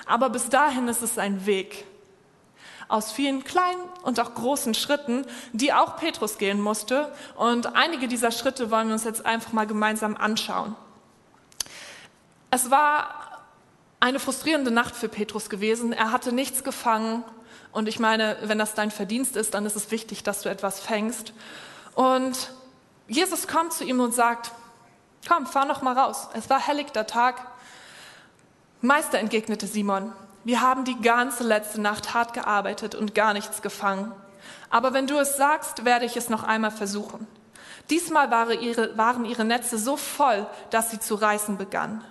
Aber 0.07 0.29
bis 0.29 0.49
dahin 0.49 0.87
ist 0.87 1.03
es 1.03 1.17
ein 1.17 1.45
Weg 1.45 1.85
aus 2.87 3.11
vielen 3.11 3.43
kleinen 3.43 3.81
und 4.03 4.19
auch 4.19 4.33
großen 4.33 4.73
Schritten, 4.73 5.25
die 5.53 5.73
auch 5.73 5.97
Petrus 5.97 6.37
gehen 6.37 6.61
musste. 6.61 7.11
Und 7.35 7.75
einige 7.75 8.07
dieser 8.07 8.31
Schritte 8.31 8.71
wollen 8.71 8.87
wir 8.87 8.93
uns 8.93 9.03
jetzt 9.03 9.25
einfach 9.25 9.53
mal 9.53 9.67
gemeinsam 9.67 10.15
anschauen. 10.15 10.75
Es 12.51 12.71
war 12.71 13.43
eine 13.99 14.19
frustrierende 14.19 14.71
Nacht 14.71 14.95
für 14.95 15.09
Petrus 15.09 15.49
gewesen. 15.49 15.91
Er 15.91 16.11
hatte 16.11 16.31
nichts 16.31 16.63
gefangen. 16.63 17.23
Und 17.71 17.87
ich 17.87 17.99
meine, 17.99 18.37
wenn 18.43 18.57
das 18.57 18.73
dein 18.73 18.91
Verdienst 18.91 19.35
ist, 19.35 19.53
dann 19.53 19.65
ist 19.65 19.75
es 19.75 19.91
wichtig, 19.91 20.23
dass 20.23 20.41
du 20.41 20.49
etwas 20.49 20.79
fängst. 20.79 21.33
Und 21.95 22.51
Jesus 23.07 23.47
kommt 23.47 23.73
zu 23.73 23.83
ihm 23.83 23.99
und 23.99 24.13
sagt, 24.13 24.51
komm, 25.27 25.47
fahr 25.47 25.65
noch 25.65 25.81
mal 25.81 25.97
raus. 25.97 26.29
Es 26.33 26.49
war 26.49 26.59
helligter 26.59 27.07
Tag. 27.07 27.41
Meister, 28.81 29.19
entgegnete 29.19 29.67
Simon, 29.67 30.13
wir 30.45 30.61
haben 30.61 30.85
die 30.85 30.99
ganze 31.01 31.43
letzte 31.43 31.81
Nacht 31.81 32.13
hart 32.13 32.33
gearbeitet 32.33 32.95
und 32.95 33.13
gar 33.13 33.33
nichts 33.33 33.61
gefangen. 33.61 34.13
Aber 34.69 34.93
wenn 34.93 35.07
du 35.07 35.17
es 35.17 35.35
sagst, 35.35 35.83
werde 35.83 36.05
ich 36.05 36.15
es 36.15 36.29
noch 36.29 36.43
einmal 36.43 36.71
versuchen. 36.71 37.27
Diesmal 37.89 38.31
waren 38.31 39.25
ihre, 39.25 39.43
Netze 39.45 39.77
so 39.77 39.97
voll, 39.97 40.47
dass 40.69 40.91
sie 40.91 40.99
zu 40.99 41.15
reißen 41.15 41.57
begannen. 41.57 42.03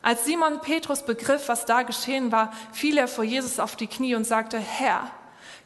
Als 0.00 0.24
Simon 0.24 0.60
Petrus 0.60 1.04
begriff, 1.04 1.48
was 1.48 1.64
da 1.64 1.82
geschehen 1.82 2.30
war, 2.30 2.52
fiel 2.72 2.96
er 2.96 3.08
vor 3.08 3.24
Jesus 3.24 3.58
auf 3.58 3.74
die 3.74 3.88
Knie 3.88 4.14
und 4.14 4.24
sagte, 4.24 4.58
Herr, 4.58 5.10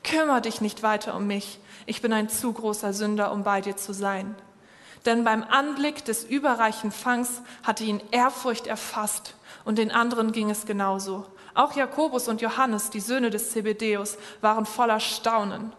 kümmere 0.03 0.41
dich 0.41 0.61
nicht 0.61 0.83
weiter 0.83 1.15
um 1.15 1.27
mich 1.27 1.61
ich 1.87 2.03
bin 2.03 2.13
ein 2.13 2.29
zu 2.29 2.53
großer 2.53 2.93
Sünder, 2.93 3.33
um 3.33 3.45
bei 3.45 3.61
dir 3.61 3.77
zu 3.77 3.95
sein. 3.95 4.35
Denn 5.07 5.23
beim 5.23 5.45
Anblick 5.45 6.05
des 6.05 6.25
überreichen 6.25 6.91
Fangs 6.91 7.43
hatte 7.63 7.85
ihn 7.85 8.03
Ehrfurcht 8.11 8.67
erfasst 8.67 9.35
und 9.65 9.79
den 9.79 9.93
anderen 9.93 10.33
ging 10.33 10.51
es 10.51 10.67
genauso. 10.67 11.27
Auch 11.57 11.75
Jakobus 11.75 12.29
und 12.29 12.43
Johannes, 12.43 12.91
die 12.91 13.01
Söhne 13.01 13.31
des 13.31 13.51
Zebedeus, 13.51 14.19
waren 14.43 14.67
voller 14.67 15.01
Staunen. 15.01 15.73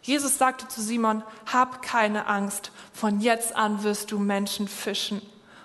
Jesus 0.00 0.38
sagte 0.38 0.68
zu 0.68 0.80
Simon, 0.80 1.24
hab 1.52 1.82
keine 1.82 2.28
Angst, 2.28 2.70
von 2.92 3.20
jetzt 3.20 3.54
an 3.56 3.82
wirst 3.82 4.12
du 4.12 4.20
Menschen 4.20 4.68
fischen. 4.68 5.20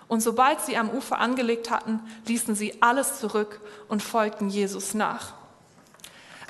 Und 0.07 0.21
sobald 0.21 0.59
sie 0.61 0.75
am 0.75 0.89
Ufer 0.89 1.19
angelegt 1.19 1.69
hatten, 1.69 1.99
ließen 2.25 2.55
sie 2.55 2.81
alles 2.81 3.19
zurück 3.19 3.61
und 3.87 4.01
folgten 4.01 4.49
Jesus 4.49 4.95
nach. 4.95 5.33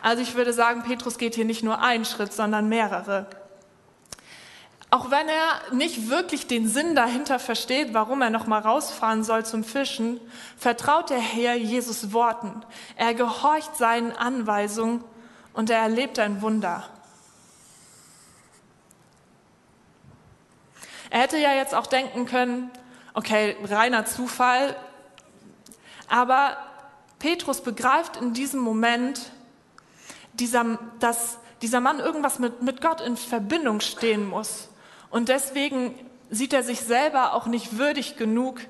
Also 0.02 0.24
ich 0.24 0.36
würde 0.36 0.54
sagen, 0.54 0.84
Petrus 0.84 1.18
geht 1.18 1.36
hier 1.36 1.46
nicht 1.46 1.62
nur 1.62 1.82
einen 1.82 2.06
Schritt, 2.06 2.32
sondern 2.32 2.70
mehrere. 2.70 3.28
Auch 4.94 5.10
wenn 5.10 5.28
er 5.28 5.74
nicht 5.74 6.08
wirklich 6.08 6.46
den 6.46 6.68
Sinn 6.68 6.94
dahinter 6.94 7.40
versteht, 7.40 7.96
warum 7.96 8.22
er 8.22 8.30
noch 8.30 8.46
mal 8.46 8.60
rausfahren 8.60 9.24
soll 9.24 9.44
zum 9.44 9.64
Fischen, 9.64 10.22
vertraut 10.56 11.10
der 11.10 11.18
Herr 11.18 11.56
Jesus 11.56 12.14
Worten. 12.14 12.62
Er 12.96 13.16
gehorcht 13.16 13.76
seinen 13.76 14.12
Anweisungen 14.12 15.04
und 15.54 15.72
er 15.72 15.80
erlebt 15.80 16.20
ein 16.20 16.44
Wunder. 16.44 16.88
Er 21.10 21.22
hätte 21.22 21.40
ja 21.40 21.56
jetzt 21.56 21.74
auch 21.74 21.88
denken 21.88 22.28
können, 22.28 22.70
okay, 23.16 23.58
reiner 23.64 24.06
Zufall, 24.06 24.76
aber 26.08 26.56
Petrus 27.18 27.62
begreift 27.62 28.18
in 28.18 28.36
diesem 28.36 28.60
Moment, 28.60 29.32
dieser, 30.34 30.78
dass 31.00 31.40
dieser 31.64 31.80
Mann 31.80 32.00
irgendwas 32.00 32.38
mit, 32.38 32.62
mit 32.62 32.80
Gott 32.80 33.02
in 33.02 33.18
Verbindung 33.18 33.80
stehen 33.80 34.30
muss. 34.30 34.70
Und 35.14 35.30
deswegen 35.30 35.94
sieht 36.32 36.54
er 36.54 36.64
sich 36.64 36.80
selber 36.80 37.36
auch 37.36 37.46
nicht 37.46 37.78
würdig 37.78 38.18
genug, 38.18 38.62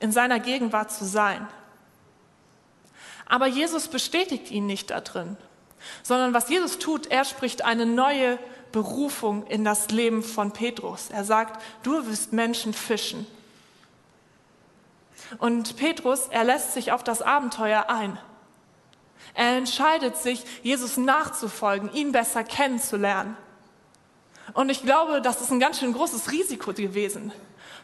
in 0.00 0.10
seiner 0.10 0.40
Gegenwart 0.40 0.90
zu 0.90 1.04
sein. 1.04 1.46
Aber 3.26 3.46
Jesus 3.46 3.86
bestätigt 3.86 4.50
ihn 4.50 4.66
nicht 4.66 4.90
da 4.90 5.00
drin, 5.00 5.36
sondern 6.02 6.34
was 6.34 6.48
Jesus 6.48 6.80
tut, 6.80 7.06
er 7.06 7.24
spricht 7.24 7.64
eine 7.64 7.86
neue 7.86 8.40
Berufung 8.72 9.46
in 9.46 9.64
das 9.64 9.92
Leben 9.92 10.24
von 10.24 10.50
Petrus. 10.50 11.10
Er 11.10 11.22
sagt, 11.22 11.62
du 11.84 12.04
wirst 12.08 12.32
Menschen 12.32 12.74
fischen. 12.74 13.24
Und 15.38 15.76
Petrus, 15.76 16.26
er 16.30 16.42
lässt 16.42 16.74
sich 16.74 16.90
auf 16.90 17.04
das 17.04 17.22
Abenteuer 17.22 17.88
ein. 17.88 18.18
Er 19.34 19.56
entscheidet 19.56 20.16
sich, 20.16 20.44
Jesus 20.64 20.96
nachzufolgen, 20.96 21.92
ihn 21.94 22.10
besser 22.10 22.42
kennenzulernen. 22.42 23.36
Und 24.54 24.70
ich 24.70 24.82
glaube, 24.82 25.20
das 25.22 25.40
ist 25.40 25.50
ein 25.50 25.60
ganz 25.60 25.78
schön 25.78 25.92
großes 25.92 26.30
Risiko 26.30 26.72
gewesen. 26.72 27.32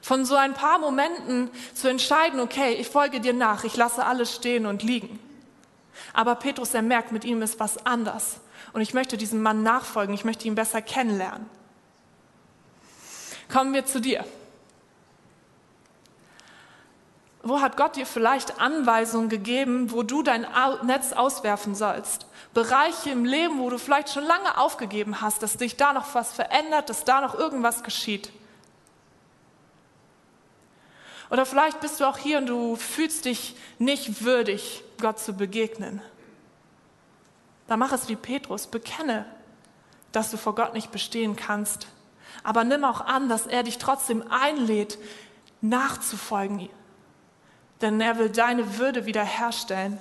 Von 0.00 0.24
so 0.24 0.34
ein 0.34 0.54
paar 0.54 0.78
Momenten 0.78 1.50
zu 1.74 1.88
entscheiden, 1.88 2.40
okay, 2.40 2.74
ich 2.74 2.88
folge 2.88 3.20
dir 3.20 3.32
nach, 3.32 3.64
ich 3.64 3.76
lasse 3.76 4.04
alles 4.04 4.34
stehen 4.34 4.66
und 4.66 4.82
liegen. 4.82 5.18
Aber 6.12 6.34
Petrus, 6.36 6.74
er 6.74 6.82
merkt, 6.82 7.12
mit 7.12 7.24
ihm 7.24 7.42
ist 7.42 7.58
was 7.58 7.84
anders. 7.86 8.40
Und 8.72 8.80
ich 8.80 8.94
möchte 8.94 9.16
diesem 9.16 9.42
Mann 9.42 9.62
nachfolgen, 9.62 10.14
ich 10.14 10.24
möchte 10.24 10.46
ihn 10.46 10.54
besser 10.54 10.82
kennenlernen. 10.82 11.46
Kommen 13.50 13.72
wir 13.72 13.86
zu 13.86 14.00
dir. 14.00 14.24
Wo 17.48 17.62
hat 17.62 17.78
Gott 17.78 17.96
dir 17.96 18.04
vielleicht 18.04 18.60
Anweisungen 18.60 19.30
gegeben, 19.30 19.90
wo 19.90 20.02
du 20.02 20.22
dein 20.22 20.46
Netz 20.82 21.14
auswerfen 21.14 21.74
sollst? 21.74 22.26
Bereiche 22.52 23.08
im 23.08 23.24
Leben, 23.24 23.58
wo 23.58 23.70
du 23.70 23.78
vielleicht 23.78 24.10
schon 24.10 24.24
lange 24.24 24.58
aufgegeben 24.58 25.22
hast, 25.22 25.42
dass 25.42 25.56
dich 25.56 25.78
da 25.78 25.94
noch 25.94 26.14
was 26.14 26.30
verändert, 26.30 26.90
dass 26.90 27.04
da 27.04 27.22
noch 27.22 27.34
irgendwas 27.34 27.82
geschieht. 27.82 28.30
Oder 31.30 31.46
vielleicht 31.46 31.80
bist 31.80 32.00
du 32.00 32.04
auch 32.04 32.18
hier 32.18 32.36
und 32.36 32.46
du 32.46 32.76
fühlst 32.76 33.24
dich 33.24 33.56
nicht 33.78 34.24
würdig, 34.24 34.84
Gott 35.00 35.18
zu 35.18 35.32
begegnen. 35.32 36.02
Da 37.66 37.78
mach 37.78 37.92
es 37.92 38.10
wie 38.10 38.16
Petrus, 38.16 38.66
bekenne, 38.66 39.24
dass 40.12 40.30
du 40.30 40.36
vor 40.36 40.54
Gott 40.54 40.74
nicht 40.74 40.92
bestehen 40.92 41.34
kannst. 41.34 41.86
Aber 42.44 42.64
nimm 42.64 42.84
auch 42.84 43.00
an, 43.00 43.30
dass 43.30 43.46
er 43.46 43.62
dich 43.62 43.78
trotzdem 43.78 44.22
einlädt, 44.30 44.98
nachzufolgen, 45.62 46.68
denn 47.80 48.00
er 48.00 48.18
will 48.18 48.30
deine 48.30 48.78
Würde 48.78 49.06
wiederherstellen. 49.06 50.00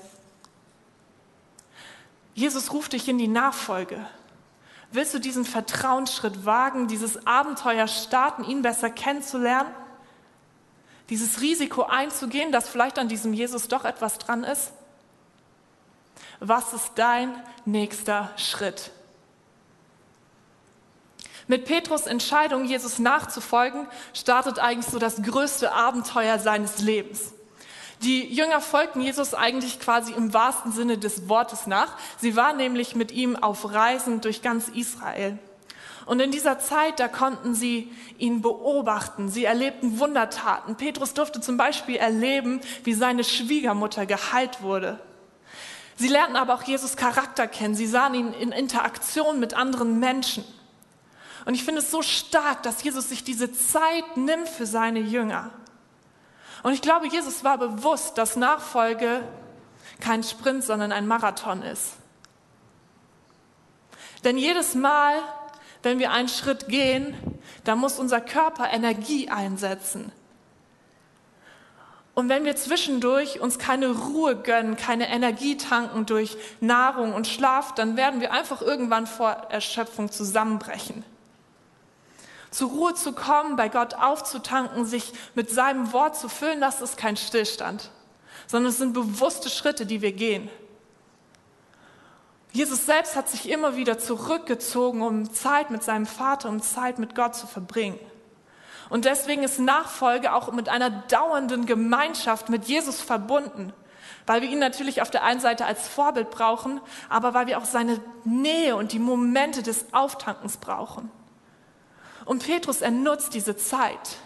Jesus 2.34 2.72
ruft 2.72 2.94
dich 2.94 3.08
in 3.08 3.18
die 3.18 3.28
Nachfolge. 3.28 4.06
Willst 4.92 5.14
du 5.14 5.20
diesen 5.20 5.44
Vertrauensschritt 5.44 6.46
wagen, 6.46 6.88
dieses 6.88 7.28
Abenteuer 7.28 7.88
starten, 7.88 8.44
ihn 8.44 8.62
besser 8.62 8.90
kennenzulernen? 8.90 9.70
Dieses 11.10 11.42
Risiko 11.42 11.84
einzugehen, 11.84 12.52
dass 12.52 12.70
vielleicht 12.70 13.00
an 13.00 13.10
diesem 13.10 13.34
Jesus 13.34 13.68
doch 13.68 13.86
etwas 13.86 14.18
dran 14.18 14.44
ist? 14.44 14.72
Was 16.40 16.74
ist 16.74 16.92
dein 16.96 17.34
nächster 17.66 18.32
Schritt? 18.38 18.92
Mit 21.48 21.66
Petrus 21.66 22.06
Entscheidung, 22.08 22.66
Jesus 22.66 23.00
nachzufolgen, 23.00 23.88
startet 24.14 24.60
eigentlich 24.60 24.92
so 24.92 25.00
das 25.00 25.22
größte 25.22 25.72
Abenteuer 25.72 26.40
seines 26.40 26.80
Lebens. 26.80 27.34
Die 28.02 28.34
Jünger 28.34 28.62
folgten 28.62 29.02
Jesus 29.02 29.34
eigentlich 29.34 29.80
quasi 29.80 30.14
im 30.14 30.34
wahrsten 30.34 30.72
Sinne 30.72 30.98
des 30.98 31.30
Wortes 31.30 31.66
nach. 31.66 31.98
Sie 32.20 32.36
waren 32.36 32.58
nämlich 32.58 32.96
mit 32.96 33.12
ihm 33.12 33.36
auf 33.36 33.72
Reisen 33.72 34.22
durch 34.22 34.42
ganz 34.42 34.68
Israel. 34.70 35.40
Und 36.06 36.22
in 36.22 36.32
dieser 36.32 36.58
Zeit, 36.58 37.02
da 37.02 37.10
konnten 37.10 37.54
sie 37.54 37.92
ihn 38.18 38.42
beobachten. 38.42 39.30
Sie 39.30 39.44
erlebten 39.44 40.00
Wundertaten. 40.00 40.76
Petrus 40.76 41.14
durfte 41.14 41.42
zum 41.42 41.58
Beispiel 41.58 41.98
erleben, 41.98 42.62
wie 42.86 42.94
seine 42.94 43.26
Schwiegermutter 43.26 44.06
geheilt 44.06 44.62
wurde. 44.62 45.00
Sie 45.98 46.08
lernten 46.08 46.38
aber 46.38 46.54
auch 46.54 46.64
Jesus 46.64 46.96
Charakter 46.96 47.48
kennen. 47.48 47.76
Sie 47.76 47.88
sahen 47.88 48.14
ihn 48.14 48.32
in 48.32 48.52
Interaktion 48.52 49.40
mit 49.40 49.56
anderen 49.56 50.00
Menschen. 50.00 50.46
Und 51.46 51.56
ich 51.56 51.64
finde 51.64 51.82
es 51.82 51.92
so 51.92 52.02
stark, 52.02 52.64
dass 52.64 52.84
Jesus 52.84 53.10
sich 53.10 53.24
diese 53.24 53.52
Zeit 53.52 54.16
nimmt 54.16 54.48
für 54.48 54.66
seine 54.66 55.00
Jünger. 55.00 55.52
Und 56.68 56.74
ich 56.74 56.82
glaube, 56.82 57.08
Jesus 57.08 57.46
war 57.46 57.58
bewusst, 57.58 58.18
dass 58.18 58.36
Nachfolge 58.36 59.24
kein 60.02 60.22
Sprint, 60.22 60.66
sondern 60.66 60.92
ein 60.92 61.08
Marathon 61.08 61.62
ist. 61.62 61.94
Denn 64.26 64.38
jedes 64.38 64.76
Mal, 64.76 65.14
wenn 65.82 65.98
wir 65.98 66.12
einen 66.12 66.28
Schritt 66.28 66.68
gehen, 66.68 67.16
da 67.64 67.78
muss 67.78 68.00
unser 68.00 68.20
Körper 68.20 68.70
Energie 68.70 69.30
einsetzen. 69.30 70.12
Und 72.14 72.28
wenn 72.28 72.44
wir 72.44 72.58
zwischendurch 72.58 73.40
uns 73.40 73.60
keine 73.60 73.88
Ruhe 73.88 74.36
gönnen, 74.36 74.76
keine 74.76 75.08
Energie 75.08 75.56
tanken 75.56 76.06
durch 76.06 76.36
Nahrung 76.60 77.14
und 77.14 77.28
Schlaf, 77.28 77.76
dann 77.76 77.96
werden 77.96 78.20
wir 78.20 78.34
einfach 78.34 78.62
irgendwann 78.62 79.08
vor 79.08 79.30
Erschöpfung 79.30 80.12
zusammenbrechen 80.12 81.06
zur 82.52 82.70
Ruhe 82.70 82.94
zu 82.94 83.14
kommen, 83.14 83.56
bei 83.56 83.70
Gott 83.70 83.94
aufzutanken, 83.96 84.86
sich 84.86 85.14
mit 85.36 85.50
seinem 85.50 85.94
Wort 85.94 86.16
zu 86.16 86.30
füllen, 86.30 86.62
das 86.62 86.82
ist 86.82 86.98
kein 86.98 87.18
Stillstand, 87.18 87.92
sondern 88.48 88.72
es 88.72 88.78
sind 88.78 88.94
bewusste 88.94 89.50
Schritte, 89.50 89.86
die 89.86 90.02
wir 90.02 90.14
gehen. 90.14 90.50
Jesus 92.52 92.86
selbst 92.86 93.16
hat 93.16 93.30
sich 93.30 93.50
immer 93.50 93.76
wieder 93.76 94.00
zurückgezogen, 94.00 95.02
um 95.02 95.32
Zeit 95.34 95.70
mit 95.70 95.84
seinem 95.84 96.06
Vater, 96.06 96.50
um 96.50 96.62
Zeit 96.62 96.98
mit 96.98 97.14
Gott 97.14 97.36
zu 97.36 97.46
verbringen. 97.46 98.00
Und 98.90 99.06
deswegen 99.06 99.44
ist 99.44 99.60
Nachfolge 99.60 100.34
auch 100.34 100.52
mit 100.54 100.70
einer 100.70 100.90
dauernden 100.90 101.66
Gemeinschaft 101.66 102.50
mit 102.50 102.66
Jesus 102.66 103.02
verbunden, 103.02 103.74
weil 104.26 104.42
wir 104.42 104.50
ihn 104.50 104.60
natürlich 104.60 105.02
auf 105.02 105.12
der 105.12 105.24
einen 105.24 105.42
Seite 105.42 105.66
als 105.66 105.88
Vorbild 105.88 106.32
brauchen, 106.32 106.80
aber 107.10 107.34
weil 107.34 107.48
wir 107.48 107.58
auch 107.58 107.66
seine 107.66 108.00
Nähe 108.24 108.76
und 108.76 108.94
die 108.94 109.00
Momente 109.00 109.62
des 109.62 109.94
Auftankens 109.94 110.58
brauchen. 110.58 111.12
Und 112.28 112.44
Petrus, 112.46 112.82
er 112.82 112.92
nutzt 112.92 113.34
diese 113.34 113.56
Zeit, 113.56 114.18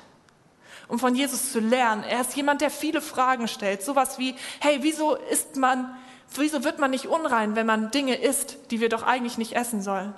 um 0.88 0.98
von 0.98 1.15
Jesus 1.15 1.51
zu 1.51 1.60
lernen. 1.60 2.03
Er 2.03 2.22
ist 2.22 2.36
jemand, 2.36 2.62
der 2.62 2.72
viele 2.72 3.00
Fragen 3.00 3.48
stellt. 3.48 3.84
Sowas 3.84 4.17
wie, 4.17 4.36
hey, 4.60 4.79
wieso 4.81 5.15
isst 5.15 5.55
man, 5.55 5.96
wieso 6.36 6.63
wird 6.63 6.79
man 6.79 6.89
nicht 6.91 7.05
unrein, 7.05 7.55
wenn 7.55 7.67
man 7.67 7.91
Dinge 7.91 8.15
isst, 8.15 8.58
die 8.72 8.81
wir 8.81 8.89
doch 8.89 9.03
eigentlich 9.03 9.38
nicht 9.38 9.55
essen 9.55 9.84
sollen? 9.84 10.13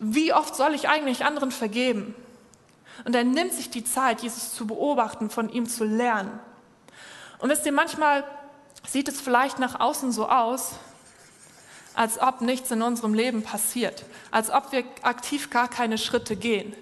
Wie 0.00 0.32
oft 0.32 0.56
soll 0.56 0.74
ich 0.74 0.88
eigentlich 0.88 1.24
anderen 1.24 1.52
vergeben? 1.52 2.16
Und 3.04 3.14
er 3.14 3.24
nimmt 3.24 3.52
sich 3.52 3.70
die 3.70 3.84
Zeit, 3.84 4.20
Jesus 4.20 4.52
zu 4.52 4.66
beobachten, 4.66 5.30
von 5.30 5.48
ihm 5.48 5.68
zu 5.68 5.84
lernen. 5.84 6.40
Und 7.38 7.48
wisst 7.48 7.64
ihr, 7.64 7.72
manchmal 7.72 8.24
sieht 8.86 9.08
es 9.08 9.20
vielleicht 9.20 9.60
nach 9.60 9.78
außen 9.78 10.10
so 10.10 10.28
aus, 10.28 10.72
als 11.94 12.20
ob 12.20 12.40
nichts 12.40 12.70
in 12.70 12.82
unserem 12.82 13.14
Leben 13.14 13.42
passiert, 13.42 14.04
als 14.30 14.50
ob 14.50 14.72
wir 14.72 14.84
aktiv 15.02 15.50
gar 15.50 15.68
keine 15.68 15.98
Schritte 15.98 16.36
gehen. 16.36 16.74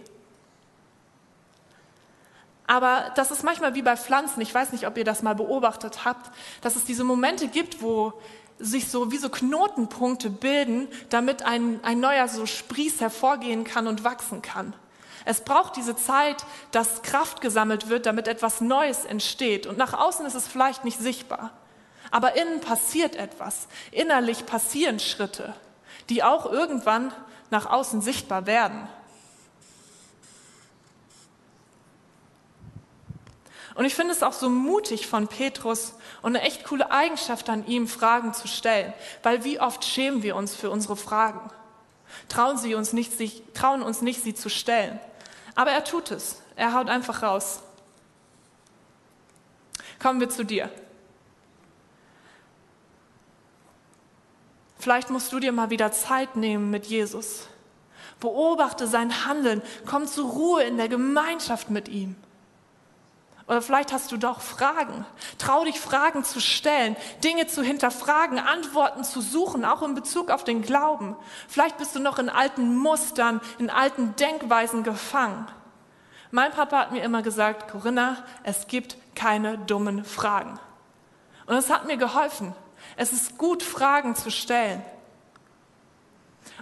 Aber 2.67 3.11
das 3.17 3.33
ist 3.33 3.43
manchmal 3.43 3.75
wie 3.75 3.83
bei 3.83 3.97
Pflanzen, 3.97 4.41
ich 4.41 4.55
weiß 4.55 4.71
nicht, 4.73 4.87
ob 4.87 4.97
ihr 4.97 5.05
das 5.05 5.23
mal 5.23 5.35
beobachtet 5.35 6.05
habt, 6.05 6.31
dass 6.61 6.77
es 6.77 6.85
diese 6.85 7.03
Momente 7.03 7.49
gibt, 7.49 7.83
wo 7.83 8.13
sich 8.61 8.89
so 8.89 9.11
wie 9.11 9.17
so 9.17 9.29
Knotenpunkte 9.29 10.31
bilden, 10.31 10.87
damit 11.09 11.43
ein, 11.43 11.81
ein 11.83 11.99
neuer 11.99 12.29
so 12.29 12.47
Sprieß 12.47 13.01
hervorgehen 13.01 13.65
kann 13.65 13.89
und 13.89 14.05
wachsen 14.05 14.43
kann. 14.43 14.75
Es 15.25 15.41
braucht 15.43 15.77
diese 15.77 15.97
Zeit, 15.97 16.45
dass 16.71 17.03
Kraft 17.03 17.41
gesammelt 17.41 17.89
wird, 17.89 18.07
damit 18.07 18.29
etwas 18.29 18.61
Neues 18.61 19.05
entsteht. 19.05 19.67
Und 19.67 19.77
nach 19.77 19.93
außen 19.93 20.25
ist 20.25 20.35
es 20.35 20.47
vielleicht 20.47 20.85
nicht 20.85 20.99
sichtbar. 20.99 21.51
Aber 22.11 22.37
innen 22.37 22.61
passiert 22.61 23.17
etwas. 23.17 23.69
Innerlich 23.91 24.47
passieren 24.47 24.99
Schritte, 24.99 25.55
die 26.09 26.23
auch 26.23 26.47
irgendwann 26.47 27.13
nach 27.51 27.67
außen 27.67 28.01
sichtbar 28.01 28.47
werden. 28.47 28.89
Und 33.75 33.85
ich 33.85 33.95
finde 33.95 34.13
es 34.13 34.23
auch 34.23 34.33
so 34.33 34.51
mutig 34.51 35.07
von 35.07 35.29
Petrus 35.29 35.95
und 36.23 36.37
eine 36.37 36.45
echt 36.45 36.65
coole 36.65 36.91
Eigenschaft 36.91 37.49
an 37.49 37.67
ihm, 37.67 37.89
Fragen 37.89 38.35
zu 38.35 38.49
stellen. 38.49 38.93
Weil 39.23 39.45
wie 39.45 39.61
oft 39.61 39.85
schämen 39.85 40.23
wir 40.23 40.37
uns 40.37 40.55
für 40.55 40.71
unsere 40.71 40.97
Fragen? 40.97 41.51
Trauen, 42.29 42.59
sie 42.59 42.75
uns 42.75 42.93
nicht, 42.93 43.17
sich, 43.17 43.43
trauen 43.55 43.83
uns 43.83 44.03
nicht, 44.03 44.23
sie 44.23 44.35
zu 44.35 44.51
stellen. 44.51 44.99
Aber 45.55 45.71
er 45.71 45.85
tut 45.85 46.11
es. 46.11 46.43
Er 46.57 46.75
haut 46.75 46.89
einfach 46.89 47.23
raus. 47.23 47.61
Kommen 49.99 50.21
wir 50.21 50.29
zu 50.29 50.45
dir. 50.45 50.69
Vielleicht 54.81 55.11
musst 55.11 55.31
du 55.33 55.41
dir 55.41 55.53
mal 55.53 55.69
wieder 55.69 55.93
Zeit 55.93 56.37
nehmen 56.37 56.71
mit 56.71 56.87
Jesus. 56.87 57.47
Beobachte 58.19 58.87
sein 58.87 59.27
Handeln. 59.27 59.63
Komm 59.85 60.07
zur 60.07 60.31
Ruhe 60.31 60.63
in 60.63 60.79
der 60.79 60.89
Gemeinschaft 60.89 61.69
mit 61.71 61.89
ihm. 61.89 62.17
Oder 63.47 63.61
vielleicht 63.61 63.93
hast 63.93 64.11
du 64.11 64.17
doch 64.17 64.41
Fragen. 64.41 65.05
Trau 65.37 65.65
dich, 65.65 65.79
Fragen 65.79 66.25
zu 66.25 66.41
stellen, 66.41 66.97
Dinge 67.23 67.47
zu 67.47 67.63
hinterfragen, 67.63 68.39
Antworten 68.39 69.05
zu 69.05 69.21
suchen, 69.21 69.65
auch 69.65 69.83
in 69.83 69.95
Bezug 69.95 70.31
auf 70.31 70.45
den 70.45 70.63
Glauben. 70.63 71.17
Vielleicht 71.49 71.77
bist 71.77 71.95
du 71.95 71.99
noch 71.99 72.19
in 72.19 72.31
alten 72.31 72.77
Mustern, 72.77 73.41
in 73.59 73.69
alten 73.69 74.15
Denkweisen 74.17 74.83
gefangen. 74.83 75.47
Mein 76.31 76.53
Papa 76.53 76.79
hat 76.79 76.93
mir 76.93 77.03
immer 77.03 77.23
gesagt, 77.23 77.71
Corinna, 77.71 78.25
es 78.45 78.67
gibt 78.67 78.97
keine 79.17 79.59
dummen 79.59 80.05
Fragen. 80.05 80.59
Und 81.47 81.57
es 81.57 81.69
hat 81.69 81.87
mir 81.87 81.97
geholfen. 81.97 82.55
Es 83.01 83.15
ist 83.15 83.39
gut, 83.39 83.63
Fragen 83.63 84.15
zu 84.15 84.31
stellen. 84.31 84.83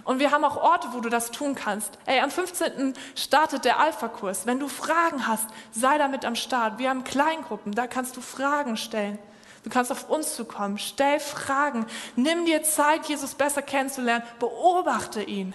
Und 0.05 0.19
wir 0.19 0.31
haben 0.31 0.45
auch 0.45 0.55
Orte, 0.55 0.87
wo 0.93 1.01
du 1.01 1.09
das 1.09 1.31
tun 1.31 1.53
kannst. 1.53 1.97
Ey, 2.05 2.21
am 2.21 2.31
15. 2.31 2.93
startet 3.13 3.65
der 3.65 3.77
Alpha-Kurs. 3.77 4.45
Wenn 4.45 4.57
du 4.57 4.69
Fragen 4.69 5.27
hast, 5.27 5.49
sei 5.73 5.97
damit 5.97 6.23
am 6.23 6.35
Start. 6.35 6.79
Wir 6.79 6.91
haben 6.91 7.03
Kleingruppen, 7.03 7.73
da 7.73 7.87
kannst 7.87 8.15
du 8.15 8.21
Fragen 8.21 8.77
stellen. 8.77 9.19
Du 9.65 9.69
kannst 9.69 9.91
auf 9.91 10.09
uns 10.09 10.37
zukommen. 10.37 10.77
Stell 10.77 11.19
Fragen. 11.19 11.85
Nimm 12.15 12.45
dir 12.45 12.63
Zeit, 12.63 13.07
Jesus 13.07 13.35
besser 13.35 13.61
kennenzulernen. 13.61 14.23
Beobachte 14.39 15.21
ihn. 15.21 15.53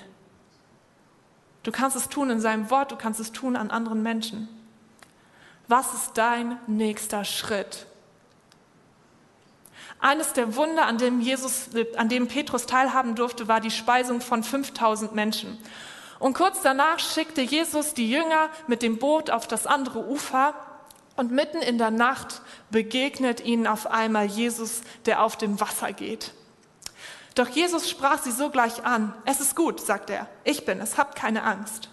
Du 1.62 1.72
kannst 1.72 1.96
es 1.96 2.10
tun 2.10 2.28
in 2.28 2.40
seinem 2.40 2.68
Wort, 2.68 2.92
du 2.92 2.96
kannst 2.96 3.20
es 3.20 3.32
tun 3.32 3.56
an 3.56 3.70
anderen 3.70 4.02
Menschen. 4.02 4.50
Was 5.66 5.94
ist 5.94 6.10
dein 6.18 6.58
nächster 6.66 7.24
Schritt? 7.24 7.86
Eines 10.04 10.34
der 10.34 10.54
Wunder, 10.56 10.84
an 10.84 10.98
dem, 10.98 11.22
Jesus, 11.22 11.70
an 11.96 12.10
dem 12.10 12.28
Petrus 12.28 12.66
teilhaben 12.66 13.14
durfte, 13.14 13.48
war 13.48 13.62
die 13.62 13.70
Speisung 13.70 14.20
von 14.20 14.44
5000 14.44 15.14
Menschen. 15.14 15.56
Und 16.18 16.34
kurz 16.34 16.60
danach 16.60 16.98
schickte 16.98 17.40
Jesus 17.40 17.94
die 17.94 18.10
Jünger 18.10 18.50
mit 18.66 18.82
dem 18.82 18.98
Boot 18.98 19.30
auf 19.30 19.46
das 19.46 19.66
andere 19.66 20.06
Ufer 20.06 20.52
und 21.16 21.32
mitten 21.32 21.62
in 21.62 21.78
der 21.78 21.90
Nacht 21.90 22.42
begegnet 22.70 23.40
ihnen 23.46 23.66
auf 23.66 23.90
einmal 23.90 24.26
Jesus, 24.26 24.82
der 25.06 25.22
auf 25.22 25.38
dem 25.38 25.58
Wasser 25.58 25.94
geht. 25.94 26.34
Doch 27.34 27.48
Jesus 27.48 27.88
sprach 27.88 28.22
sie 28.22 28.32
sogleich 28.32 28.84
an. 28.84 29.14
Es 29.24 29.40
ist 29.40 29.56
gut, 29.56 29.80
sagt 29.80 30.10
er. 30.10 30.28
Ich 30.44 30.66
bin 30.66 30.80
es, 30.80 30.98
habt 30.98 31.16
keine 31.16 31.44
Angst. 31.44 31.88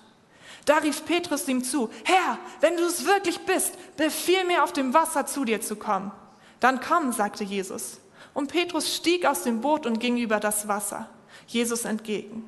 Da 0.65 0.79
rief 0.79 1.05
Petrus 1.05 1.47
ihm 1.47 1.63
zu, 1.63 1.89
Herr, 2.03 2.37
wenn 2.59 2.75
du 2.75 2.83
es 2.83 3.05
wirklich 3.05 3.39
bist, 3.45 3.77
befiehl 3.95 4.43
mir 4.43 4.65
auf 4.65 4.73
dem 4.73 4.93
Wasser 4.93 5.25
zu 5.27 5.45
dir 5.45 5.61
zu 5.61 5.77
kommen. 5.77 6.11
Dann 6.59 6.81
komm, 6.81 7.13
sagte 7.13 7.45
Jesus. 7.45 8.00
Und 8.33 8.51
Petrus 8.51 8.95
stieg 8.95 9.25
aus 9.25 9.43
dem 9.43 9.61
Boot 9.61 9.85
und 9.85 9.99
ging 9.99 10.17
über 10.17 10.39
das 10.39 10.67
Wasser, 10.67 11.09
Jesus 11.47 11.85
entgegen. 11.85 12.47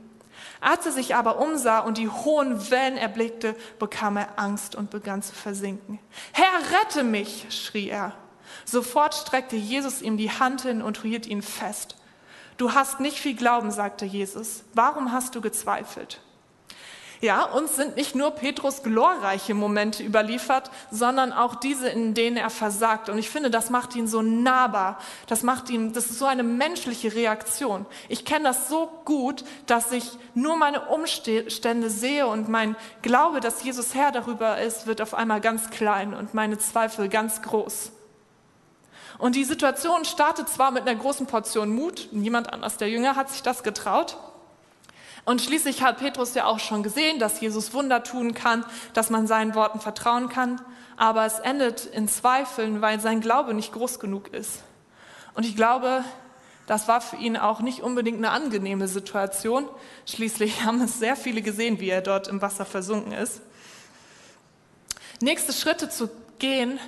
Als 0.62 0.86
er 0.86 0.92
sich 0.94 1.16
aber 1.16 1.40
umsah 1.40 1.80
und 1.80 1.98
die 1.98 2.10
hohen 2.10 2.72
Wellen 2.72 2.98
erblickte, 2.98 3.56
bekam 3.80 4.18
er 4.18 4.40
Angst 4.40 4.75
und 4.75 4.90
begann 4.90 5.22
zu 5.22 5.34
versinken. 5.34 6.00
Herr, 6.32 6.79
rette 6.79 7.03
mich, 7.03 7.48
schrie 7.50 7.90
er. 7.90 8.14
Sofort 8.66 9.14
streckte 9.14 9.55
Jesus 9.55 10.01
ihm 10.01 10.18
die 10.18 10.31
Hand 10.31 10.62
hin 10.62 10.81
und 10.81 11.01
hielt 11.01 11.25
ihn 11.27 11.42
fest. 11.42 11.98
Du 12.57 12.74
hast 12.74 13.00
nicht 13.00 13.18
viel 13.18 13.36
Glauben, 13.36 13.72
sagte 13.72 14.05
Jesus. 14.05 14.64
Warum 14.74 15.12
hast 15.12 15.36
du 15.36 15.42
gezweifelt? 15.42 16.22
Ja, 17.24 17.46
uns 17.46 17.77
sind 17.77 17.96
nicht 17.96 18.16
nur 18.16 18.31
Petrus 18.31 18.83
glorreiche 18.83 19.53
Momente 19.53 20.03
überliefert, 20.03 20.70
sondern 20.92 21.31
auch 21.31 21.55
diese, 21.55 21.88
in 21.88 22.14
denen 22.14 22.36
er 22.36 22.50
versagt. 22.50 23.07
Und 23.07 23.18
ich 23.18 23.29
finde, 23.29 23.50
das 23.50 23.70
macht 23.70 23.96
ihn 23.96 24.09
so 24.09 24.22
nahbar. 24.22 25.00
Das 25.27 25.42
macht 25.42 25.70
ihn, 25.70 25.94
das 25.94 26.07
ist 26.07 26.20
so 26.20 26.25
eine 26.25 26.44
menschliche 26.44 27.16
Reaktion. 27.16 27.86
Ich 28.09 28.25
kenne 28.25 28.44
das 28.44 28.68
so 28.68 28.92
gut, 29.05 29.46
dass 29.68 29.94
ich 29.94 30.03
nur 30.33 30.57
meine 30.57 30.81
Umstände 30.90 31.90
sehe 31.90 32.27
und 32.27 32.50
mein 32.50 32.75
Glaube, 33.01 33.40
dass 33.40 33.64
Jesus 33.64 33.96
Herr 33.96 34.12
darüber 34.12 34.59
ist, 34.59 34.86
wird 34.86 35.00
auf 35.00 35.14
einmal 35.14 35.40
ganz 35.40 35.70
klein 35.70 36.14
und 36.14 36.33
meine 36.33 36.57
Zweifel 36.57 37.07
ganz 37.07 37.42
groß. 37.42 37.94
Und 39.18 39.38
die 39.38 39.46
Situation 39.46 40.03
startet 40.03 40.50
zwar 40.50 40.72
mit 40.72 40.81
einer 40.86 41.00
großen 41.00 41.25
Portion 41.25 41.74
Mut, 41.74 42.09
niemand 42.12 42.51
anders 42.51 42.75
der 42.75 42.90
Jünger 42.90 43.16
hat 43.16 43.29
sich 43.29 43.44
das 43.44 43.64
getraut, 43.64 44.18
und 45.25 45.42
schließlich 45.42 45.81
hat 45.81 46.00
Petrus 46.00 46.33
ja 46.33 46.46
auch 46.46 46.59
schon 46.59 46.83
gesehen, 46.83 47.20
dass 47.20 47.40
Jesus 47.40 47.74
Wunder 47.74 48.03
tun 48.03 48.33
kann, 48.33 48.66
dass 48.94 49.09
man 49.09 49.25
seinen 49.25 49.55
Worten 49.55 49.79
vertrauen 49.79 50.27
kann. 50.27 50.62
Aber 50.98 51.25
es 51.25 51.40
endet 51.40 51.86
in 51.86 52.07
Zweifeln, 52.07 52.81
weil 52.81 53.00
sein 53.00 53.22
Glaube 53.22 53.53
nicht 53.53 53.72
groß 53.72 54.00
genug 54.00 54.33
ist. 54.33 54.64
Und 55.33 55.46
ich 55.46 55.55
glaube, 55.55 56.03
das 56.68 56.88
war 56.88 57.01
für 57.01 57.16
ihn 57.16 57.38
auch 57.38 57.62
nicht 57.62 57.81
unbedingt 57.81 58.18
eine 58.18 58.31
angenehme 58.31 58.88
Situation. 58.88 59.68
Schließlich 60.05 60.64
haben 60.64 60.81
es 60.81 61.00
sehr 61.00 61.16
viele 61.16 61.42
gesehen, 61.42 61.79
wie 61.79 61.90
er 61.90 62.01
dort 62.01 62.27
im 62.27 62.42
Wasser 62.42 62.66
versunken 62.66 63.14
ist. 63.14 63.42
Nächste 65.22 65.53
Schritte 65.53 65.90
zu 65.90 66.09
gehen, 66.38 66.79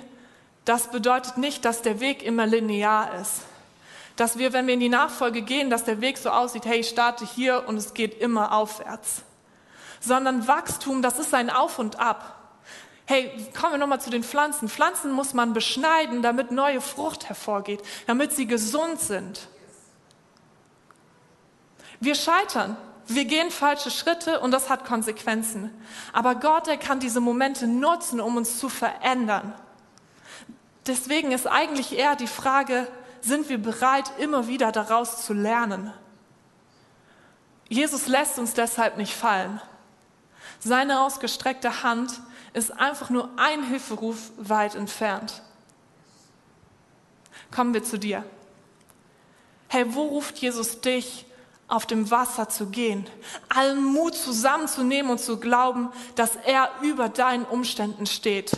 das 0.66 0.90
bedeutet 0.90 1.38
nicht, 1.38 1.64
dass 1.64 1.80
der 1.80 2.00
Weg 2.00 2.22
immer 2.22 2.46
linear 2.46 3.18
ist 3.20 3.42
dass 4.16 4.38
wir, 4.38 4.52
wenn 4.52 4.66
wir 4.66 4.74
in 4.74 4.80
die 4.80 4.88
Nachfolge 4.88 5.42
gehen, 5.42 5.70
dass 5.70 5.84
der 5.84 6.00
Weg 6.00 6.18
so 6.18 6.30
aussieht, 6.30 6.64
hey, 6.64 6.80
ich 6.80 6.88
starte 6.88 7.26
hier 7.26 7.64
und 7.68 7.76
es 7.76 7.94
geht 7.94 8.18
immer 8.18 8.52
aufwärts. 8.52 9.22
Sondern 10.00 10.48
Wachstum, 10.48 11.02
das 11.02 11.18
ist 11.18 11.34
ein 11.34 11.50
Auf 11.50 11.78
und 11.78 12.00
Ab. 12.00 12.32
Hey, 13.04 13.30
kommen 13.58 13.74
wir 13.74 13.78
nochmal 13.78 14.00
zu 14.00 14.10
den 14.10 14.24
Pflanzen. 14.24 14.68
Pflanzen 14.68 15.12
muss 15.12 15.32
man 15.32 15.52
beschneiden, 15.52 16.22
damit 16.22 16.50
neue 16.50 16.80
Frucht 16.80 17.28
hervorgeht, 17.28 17.80
damit 18.06 18.32
sie 18.32 18.46
gesund 18.46 19.00
sind. 19.00 19.48
Wir 22.00 22.14
scheitern, 22.14 22.76
wir 23.06 23.24
gehen 23.26 23.50
falsche 23.50 23.90
Schritte 23.90 24.40
und 24.40 24.50
das 24.50 24.68
hat 24.68 24.84
Konsequenzen. 24.84 25.70
Aber 26.12 26.34
Gott, 26.34 26.68
er 26.68 26.76
kann 26.76 27.00
diese 27.00 27.20
Momente 27.20 27.66
nutzen, 27.66 28.20
um 28.20 28.36
uns 28.36 28.58
zu 28.58 28.68
verändern. 28.68 29.54
Deswegen 30.86 31.32
ist 31.32 31.46
eigentlich 31.46 31.96
eher 31.96 32.16
die 32.16 32.26
Frage, 32.26 32.88
sind 33.20 33.48
wir 33.48 33.58
bereit, 33.58 34.10
immer 34.18 34.46
wieder 34.48 34.72
daraus 34.72 35.24
zu 35.24 35.32
lernen. 35.32 35.92
Jesus 37.68 38.06
lässt 38.06 38.38
uns 38.38 38.54
deshalb 38.54 38.96
nicht 38.96 39.14
fallen. 39.14 39.60
Seine 40.60 41.00
ausgestreckte 41.00 41.82
Hand 41.82 42.20
ist 42.52 42.78
einfach 42.78 43.10
nur 43.10 43.28
ein 43.36 43.62
Hilferuf 43.64 44.30
weit 44.36 44.74
entfernt. 44.74 45.42
Kommen 47.54 47.74
wir 47.74 47.84
zu 47.84 47.98
dir. 47.98 48.24
Hey, 49.68 49.94
wo 49.94 50.02
ruft 50.04 50.38
Jesus 50.38 50.80
dich, 50.80 51.26
auf 51.68 51.84
dem 51.84 52.10
Wasser 52.10 52.48
zu 52.48 52.66
gehen, 52.66 53.06
allen 53.48 53.82
Mut 53.82 54.14
zusammenzunehmen 54.14 55.10
und 55.10 55.18
zu 55.18 55.38
glauben, 55.38 55.90
dass 56.14 56.36
er 56.36 56.70
über 56.80 57.08
deinen 57.08 57.44
Umständen 57.44 58.06
steht? 58.06 58.52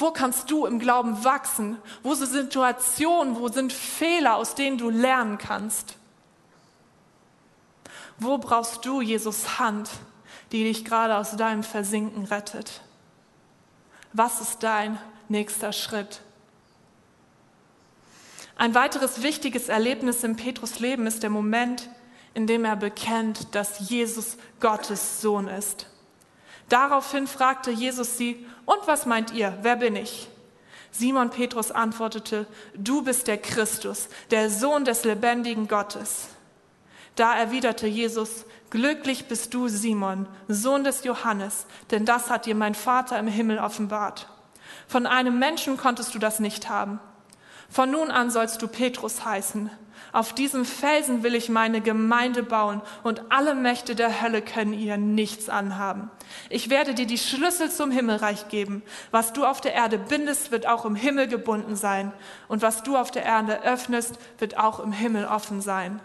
Wo 0.00 0.12
kannst 0.12 0.50
du 0.50 0.64
im 0.64 0.78
Glauben 0.78 1.24
wachsen? 1.24 1.76
Wo 2.02 2.14
sind 2.14 2.30
Situationen, 2.30 3.38
wo 3.38 3.48
sind 3.48 3.70
Fehler, 3.70 4.36
aus 4.36 4.54
denen 4.54 4.78
du 4.78 4.88
lernen 4.88 5.36
kannst? 5.36 5.94
Wo 8.18 8.38
brauchst 8.38 8.86
du 8.86 9.02
Jesus 9.02 9.58
Hand, 9.58 9.90
die 10.52 10.64
dich 10.64 10.86
gerade 10.86 11.16
aus 11.16 11.36
deinem 11.36 11.62
Versinken 11.62 12.24
rettet? 12.24 12.80
Was 14.14 14.40
ist 14.40 14.62
dein 14.62 14.98
nächster 15.28 15.74
Schritt? 15.74 16.22
Ein 18.56 18.74
weiteres 18.74 19.22
wichtiges 19.22 19.68
Erlebnis 19.68 20.24
im 20.24 20.36
Petrus 20.36 20.80
Leben 20.80 21.06
ist 21.06 21.22
der 21.22 21.30
Moment, 21.30 21.90
in 22.32 22.46
dem 22.46 22.64
er 22.64 22.76
bekennt, 22.76 23.54
dass 23.54 23.90
Jesus 23.90 24.38
Gottes 24.60 25.20
Sohn 25.20 25.46
ist. 25.46 25.88
Daraufhin 26.70 27.26
fragte 27.26 27.70
Jesus 27.70 28.16
sie, 28.16 28.46
und 28.70 28.86
was 28.86 29.04
meint 29.04 29.32
ihr, 29.32 29.58
wer 29.62 29.74
bin 29.74 29.96
ich? 29.96 30.28
Simon 30.92 31.30
Petrus 31.30 31.72
antwortete, 31.72 32.46
du 32.74 33.02
bist 33.02 33.26
der 33.26 33.38
Christus, 33.38 34.08
der 34.30 34.48
Sohn 34.48 34.84
des 34.84 35.04
lebendigen 35.04 35.66
Gottes. 35.66 36.28
Da 37.16 37.36
erwiderte 37.36 37.88
Jesus, 37.88 38.44
glücklich 38.70 39.26
bist 39.26 39.54
du, 39.54 39.66
Simon, 39.66 40.28
Sohn 40.46 40.84
des 40.84 41.02
Johannes, 41.02 41.66
denn 41.90 42.04
das 42.04 42.30
hat 42.30 42.46
dir 42.46 42.54
mein 42.54 42.76
Vater 42.76 43.18
im 43.18 43.26
Himmel 43.26 43.58
offenbart. 43.58 44.28
Von 44.86 45.06
einem 45.06 45.40
Menschen 45.40 45.76
konntest 45.76 46.14
du 46.14 46.20
das 46.20 46.38
nicht 46.38 46.68
haben. 46.68 47.00
Von 47.68 47.90
nun 47.90 48.12
an 48.12 48.30
sollst 48.30 48.62
du 48.62 48.68
Petrus 48.68 49.24
heißen. 49.24 49.68
Auf 50.12 50.32
diesem 50.32 50.64
Felsen 50.64 51.22
will 51.22 51.34
ich 51.34 51.48
meine 51.48 51.80
Gemeinde 51.80 52.42
bauen 52.42 52.82
und 53.04 53.30
alle 53.30 53.54
Mächte 53.54 53.94
der 53.94 54.22
Hölle 54.22 54.42
können 54.42 54.72
ihr 54.72 54.96
nichts 54.96 55.48
anhaben. 55.48 56.10
Ich 56.48 56.68
werde 56.68 56.94
dir 56.94 57.06
die 57.06 57.18
Schlüssel 57.18 57.70
zum 57.70 57.90
Himmelreich 57.90 58.48
geben. 58.48 58.82
Was 59.12 59.32
du 59.32 59.44
auf 59.44 59.60
der 59.60 59.74
Erde 59.74 59.98
bindest, 59.98 60.50
wird 60.50 60.66
auch 60.66 60.84
im 60.84 60.96
Himmel 60.96 61.28
gebunden 61.28 61.76
sein. 61.76 62.12
Und 62.48 62.62
was 62.62 62.82
du 62.82 62.96
auf 62.96 63.12
der 63.12 63.24
Erde 63.24 63.62
öffnest, 63.62 64.18
wird 64.38 64.58
auch 64.58 64.80
im 64.80 64.92
Himmel 64.92 65.26
offen 65.26 65.60
sein. 65.60 66.00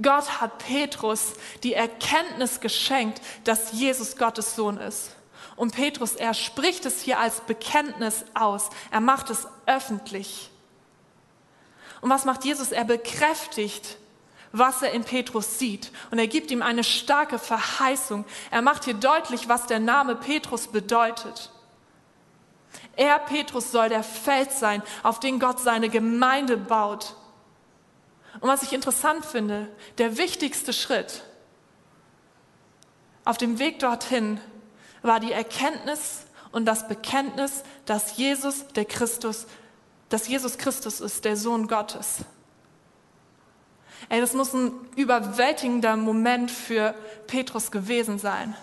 Gott 0.00 0.40
hat 0.40 0.58
Petrus 0.58 1.34
die 1.64 1.74
Erkenntnis 1.74 2.60
geschenkt, 2.60 3.20
dass 3.44 3.72
Jesus 3.72 4.16
Gottes 4.16 4.54
Sohn 4.54 4.78
ist. 4.78 5.16
Und 5.56 5.74
Petrus, 5.74 6.14
er 6.14 6.34
spricht 6.34 6.86
es 6.86 7.02
hier 7.02 7.18
als 7.18 7.40
Bekenntnis 7.40 8.24
aus. 8.34 8.70
Er 8.90 9.00
macht 9.00 9.28
es 9.28 9.46
öffentlich. 9.66 10.51
Und 12.02 12.10
was 12.10 12.26
macht 12.26 12.44
Jesus? 12.44 12.72
Er 12.72 12.84
bekräftigt, 12.84 13.96
was 14.50 14.82
er 14.82 14.92
in 14.92 15.04
Petrus 15.04 15.58
sieht. 15.58 15.90
Und 16.10 16.18
er 16.18 16.26
gibt 16.26 16.50
ihm 16.50 16.60
eine 16.60 16.84
starke 16.84 17.38
Verheißung. 17.38 18.26
Er 18.50 18.60
macht 18.60 18.84
hier 18.84 18.94
deutlich, 18.94 19.48
was 19.48 19.66
der 19.66 19.80
Name 19.80 20.16
Petrus 20.16 20.66
bedeutet. 20.66 21.50
Er, 22.96 23.18
Petrus, 23.18 23.72
soll 23.72 23.88
der 23.88 24.02
Fels 24.02 24.60
sein, 24.60 24.82
auf 25.02 25.20
den 25.20 25.40
Gott 25.40 25.60
seine 25.60 25.88
Gemeinde 25.88 26.58
baut. 26.58 27.16
Und 28.40 28.48
was 28.48 28.62
ich 28.62 28.72
interessant 28.72 29.24
finde, 29.24 29.68
der 29.98 30.18
wichtigste 30.18 30.72
Schritt 30.72 31.22
auf 33.24 33.38
dem 33.38 33.60
Weg 33.60 33.78
dorthin 33.78 34.40
war 35.02 35.20
die 35.20 35.32
Erkenntnis 35.32 36.24
und 36.50 36.64
das 36.64 36.88
Bekenntnis, 36.88 37.62
dass 37.86 38.16
Jesus 38.16 38.66
der 38.74 38.84
Christus 38.84 39.46
dass 40.12 40.28
Jesus 40.28 40.58
Christus 40.58 41.00
ist, 41.00 41.24
der 41.24 41.38
Sohn 41.38 41.68
Gottes. 41.68 42.18
Ey, 44.10 44.20
das 44.20 44.34
muss 44.34 44.52
ein 44.52 44.72
überwältigender 44.94 45.96
Moment 45.96 46.50
für 46.50 46.94
Petrus 47.28 47.70
gewesen 47.70 48.18
sein. 48.18 48.54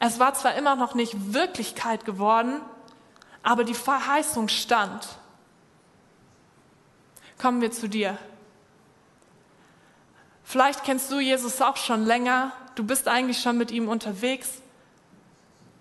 Es 0.00 0.18
war 0.18 0.34
zwar 0.34 0.56
immer 0.56 0.74
noch 0.74 0.96
nicht 0.96 1.32
Wirklichkeit 1.32 2.04
geworden, 2.04 2.60
aber 3.44 3.62
die 3.62 3.74
Verheißung 3.74 4.48
stand. 4.48 5.06
Kommen 7.38 7.60
wir 7.60 7.70
zu 7.70 7.88
dir. 7.88 8.18
Vielleicht 10.42 10.82
kennst 10.82 11.12
du 11.12 11.20
Jesus 11.20 11.62
auch 11.62 11.76
schon 11.76 12.04
länger, 12.04 12.50
du 12.74 12.82
bist 12.82 13.06
eigentlich 13.06 13.40
schon 13.40 13.56
mit 13.56 13.70
ihm 13.70 13.86
unterwegs, 13.88 14.62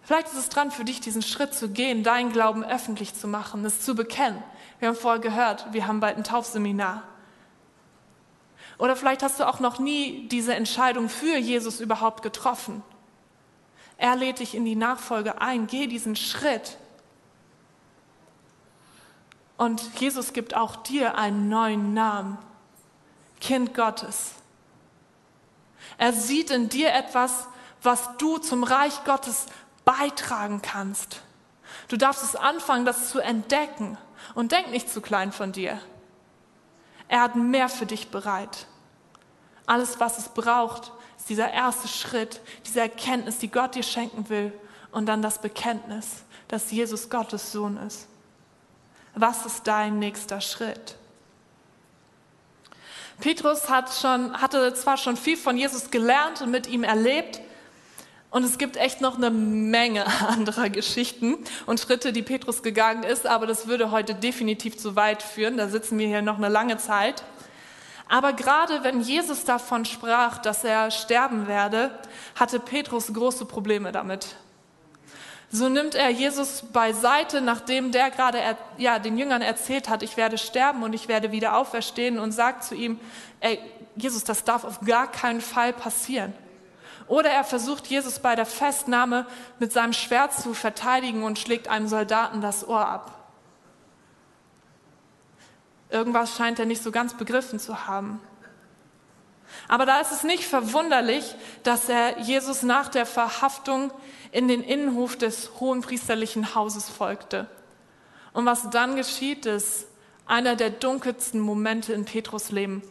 Vielleicht 0.06 0.28
ist 0.28 0.38
es 0.38 0.50
dran 0.50 0.70
für 0.70 0.86
dich, 0.86 1.02
diesen 1.02 1.24
Schritt 1.24 1.56
zu 1.56 1.68
gehen, 1.70 2.04
deinen 2.04 2.32
Glauben 2.32 2.64
öffentlich 2.64 3.16
zu 3.16 3.28
machen, 3.28 3.66
es 3.66 3.82
zu 3.82 3.96
bekennen. 3.96 4.42
Wir 4.78 4.90
haben 4.90 4.96
vorher 4.96 5.20
gehört, 5.20 5.74
wir 5.74 5.88
haben 5.88 6.00
bald 6.00 6.16
ein 6.16 6.24
Taufseminar. 6.24 7.02
Oder 8.78 8.96
vielleicht 8.96 9.24
hast 9.24 9.40
du 9.40 9.48
auch 9.48 9.60
noch 9.60 9.80
nie 9.80 10.28
diese 10.28 10.54
Entscheidung 10.54 11.10
für 11.10 11.38
Jesus 11.38 11.80
überhaupt 11.80 12.22
getroffen. 12.22 12.84
Er 13.98 14.16
lädt 14.16 14.40
dich 14.40 14.54
in 14.54 14.64
die 14.64 14.76
Nachfolge 14.76 15.42
ein, 15.42 15.66
geh 15.66 15.88
diesen 15.88 16.16
Schritt. 16.16 16.78
Und 19.58 19.82
Jesus 20.00 20.34
gibt 20.34 20.56
auch 20.56 20.76
dir 20.76 21.18
einen 21.18 21.50
neuen 21.50 21.96
Namen, 21.96 22.38
Kind 23.42 23.74
Gottes. 23.74 24.34
Er 25.98 26.14
sieht 26.14 26.52
in 26.52 26.70
dir 26.70 26.94
etwas, 26.94 27.48
was 27.82 28.18
du 28.18 28.38
zum 28.38 28.64
Reich 28.64 29.04
Gottes 29.06 29.48
beitragen 29.86 30.62
kannst. 30.62 31.22
Du 31.88 31.98
darfst 31.98 32.24
es 32.24 32.36
anfangen, 32.36 32.86
das 32.86 33.10
zu 33.10 33.20
entdecken. 33.20 33.98
Und 34.34 34.52
denk 34.52 34.72
nicht 34.72 34.90
zu 34.90 35.02
klein 35.02 35.32
von 35.32 35.52
dir. 35.52 35.80
Er 37.08 37.22
hat 37.22 37.36
mehr 37.36 37.70
für 37.70 37.86
dich 37.86 38.10
bereit. 38.10 38.66
Alles, 39.68 40.00
was 40.00 40.18
es 40.18 40.30
braucht, 40.30 40.92
ist 41.18 41.30
dieser 41.30 41.52
erste 41.52 41.88
Schritt, 41.88 42.42
diese 42.66 42.82
Erkenntnis, 42.82 43.38
die 43.38 43.52
Gott 43.52 43.76
dir 43.76 43.84
schenken 43.84 44.30
will. 44.30 44.52
Und 44.92 45.06
dann 45.06 45.22
das 45.22 45.40
Bekenntnis, 45.40 46.24
dass 46.48 46.72
Jesus 46.72 47.10
Gottes 47.10 47.52
Sohn 47.52 47.78
ist. 47.78 48.08
Was 49.14 49.46
ist 49.46 49.68
dein 49.68 50.00
nächster 50.00 50.42
Schritt? 50.42 50.96
Petrus 53.20 53.70
hat 53.70 53.94
schon, 53.94 54.42
hatte 54.42 54.74
zwar 54.74 54.98
schon 54.98 55.16
viel 55.16 55.38
von 55.38 55.58
Jesus 55.58 55.90
gelernt 55.90 56.42
und 56.42 56.52
mit 56.52 56.68
ihm 56.68 56.84
erlebt, 56.84 57.40
und 58.36 58.44
es 58.44 58.58
gibt 58.58 58.76
echt 58.76 59.00
noch 59.00 59.16
eine 59.16 59.30
Menge 59.30 60.06
anderer 60.28 60.70
Geschichten 60.70 61.38
und 61.68 61.80
Schritte, 61.80 62.12
die 62.12 62.22
Petrus 62.22 62.64
gegangen 62.64 63.04
ist, 63.04 63.26
aber 63.26 63.48
das 63.48 63.68
würde 63.68 63.92
heute 63.92 64.14
definitiv 64.14 64.78
zu 64.78 64.98
weit 64.98 65.24
führen. 65.24 65.56
Da 65.56 65.70
sitzen 65.70 65.98
wir 65.98 66.08
hier 66.08 66.22
noch 66.22 66.36
eine 66.36 66.50
lange 66.50 66.76
Zeit. 66.76 67.24
Aber 68.10 68.34
gerade 68.34 68.84
wenn 68.84 69.00
Jesus 69.00 69.46
davon 69.46 69.86
sprach, 69.86 70.40
dass 70.40 70.66
er 70.66 70.92
sterben 70.92 71.48
werde, 71.48 71.98
hatte 72.36 72.60
Petrus 72.60 73.14
große 73.14 73.46
Probleme 73.46 73.94
damit. 73.94 74.36
So 75.50 75.70
nimmt 75.70 75.96
er 75.96 76.10
Jesus 76.10 76.66
beiseite, 76.74 77.40
nachdem 77.40 77.94
der 77.94 78.12
gerade 78.12 78.42
ja, 78.78 79.00
den 79.00 79.18
Jüngern 79.18 79.44
erzählt 79.44 79.88
hat, 79.88 80.04
ich 80.04 80.18
werde 80.18 80.38
sterben 80.38 80.84
und 80.84 80.92
ich 80.92 81.08
werde 81.08 81.32
wieder 81.32 81.56
auferstehen 81.56 82.20
und 82.20 82.34
sagt 82.34 82.66
zu 82.66 82.76
ihm, 82.76 83.00
ey, 83.40 83.60
Jesus, 83.96 84.26
das 84.26 84.44
darf 84.44 84.66
auf 84.66 84.82
gar 84.82 85.10
keinen 85.10 85.40
Fall 85.40 85.72
passieren. 85.72 86.34
Oder 87.08 87.30
er 87.30 87.44
versucht 87.44 87.88
Jesus 87.88 88.20
bei 88.20 88.36
der 88.36 88.46
Festnahme 88.46 89.28
mit 89.60 89.72
seinem 89.72 89.94
Schwert 89.94 90.34
zu 90.34 90.54
verteidigen 90.54 91.24
und 91.24 91.38
schlägt 91.38 91.68
einem 91.68 91.88
Soldaten 91.88 92.42
das 92.42 92.68
Ohr 92.68 92.88
ab. 92.88 93.12
Irgendwas 95.90 96.36
scheint 96.36 96.60
er 96.60 96.66
nicht 96.66 96.82
so 96.82 96.92
ganz 96.92 97.14
begriffen 97.14 97.60
zu 97.60 97.88
haben. 97.88 98.20
Aber 99.68 99.86
da 99.86 100.00
ist 100.00 100.12
es 100.12 100.24
nicht 100.24 100.44
verwunderlich, 100.44 101.36
dass 101.64 101.90
er 101.90 102.20
Jesus 102.20 102.64
nach 102.64 102.90
der 102.90 103.06
Verhaftung 103.06 103.92
in 104.32 104.48
den 104.48 104.64
Innenhof 104.64 105.16
des 105.16 105.52
hohenpriesterlichen 105.60 106.56
Hauses 106.56 106.90
folgte. 106.90 107.48
Und 108.34 108.46
was 108.46 108.70
dann 108.70 108.96
geschieht, 108.96 109.46
ist 109.46 109.88
einer 110.26 110.56
der 110.56 110.72
dunkelsten 110.72 111.40
Momente 111.40 111.94
in 111.94 112.06
Petrus 112.06 112.52
Leben. 112.52 112.84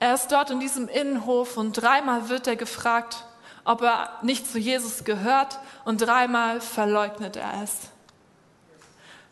Er 0.00 0.14
ist 0.14 0.28
dort 0.28 0.50
in 0.50 0.60
diesem 0.60 0.88
Innenhof 0.88 1.56
und 1.56 1.72
dreimal 1.72 2.28
wird 2.28 2.46
er 2.46 2.56
gefragt, 2.56 3.24
ob 3.64 3.82
er 3.82 4.10
nicht 4.22 4.50
zu 4.50 4.58
Jesus 4.58 5.04
gehört 5.04 5.58
und 5.84 6.00
dreimal 6.00 6.60
verleugnet 6.60 7.36
er 7.36 7.62
es. 7.62 7.90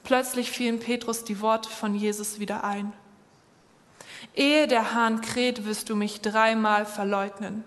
Plötzlich 0.02 0.50
fielen 0.50 0.78
Petrus 0.78 1.24
die 1.24 1.40
Worte 1.40 1.68
von 1.68 1.94
Jesus 1.94 2.38
wieder 2.38 2.64
ein. 2.64 2.92
Ehe 4.34 4.66
der 4.66 4.92
Hahn 4.92 5.20
kräht, 5.20 5.64
wirst 5.64 5.88
du 5.88 5.96
mich 5.96 6.20
dreimal 6.20 6.84
verleugnen. 6.84 7.64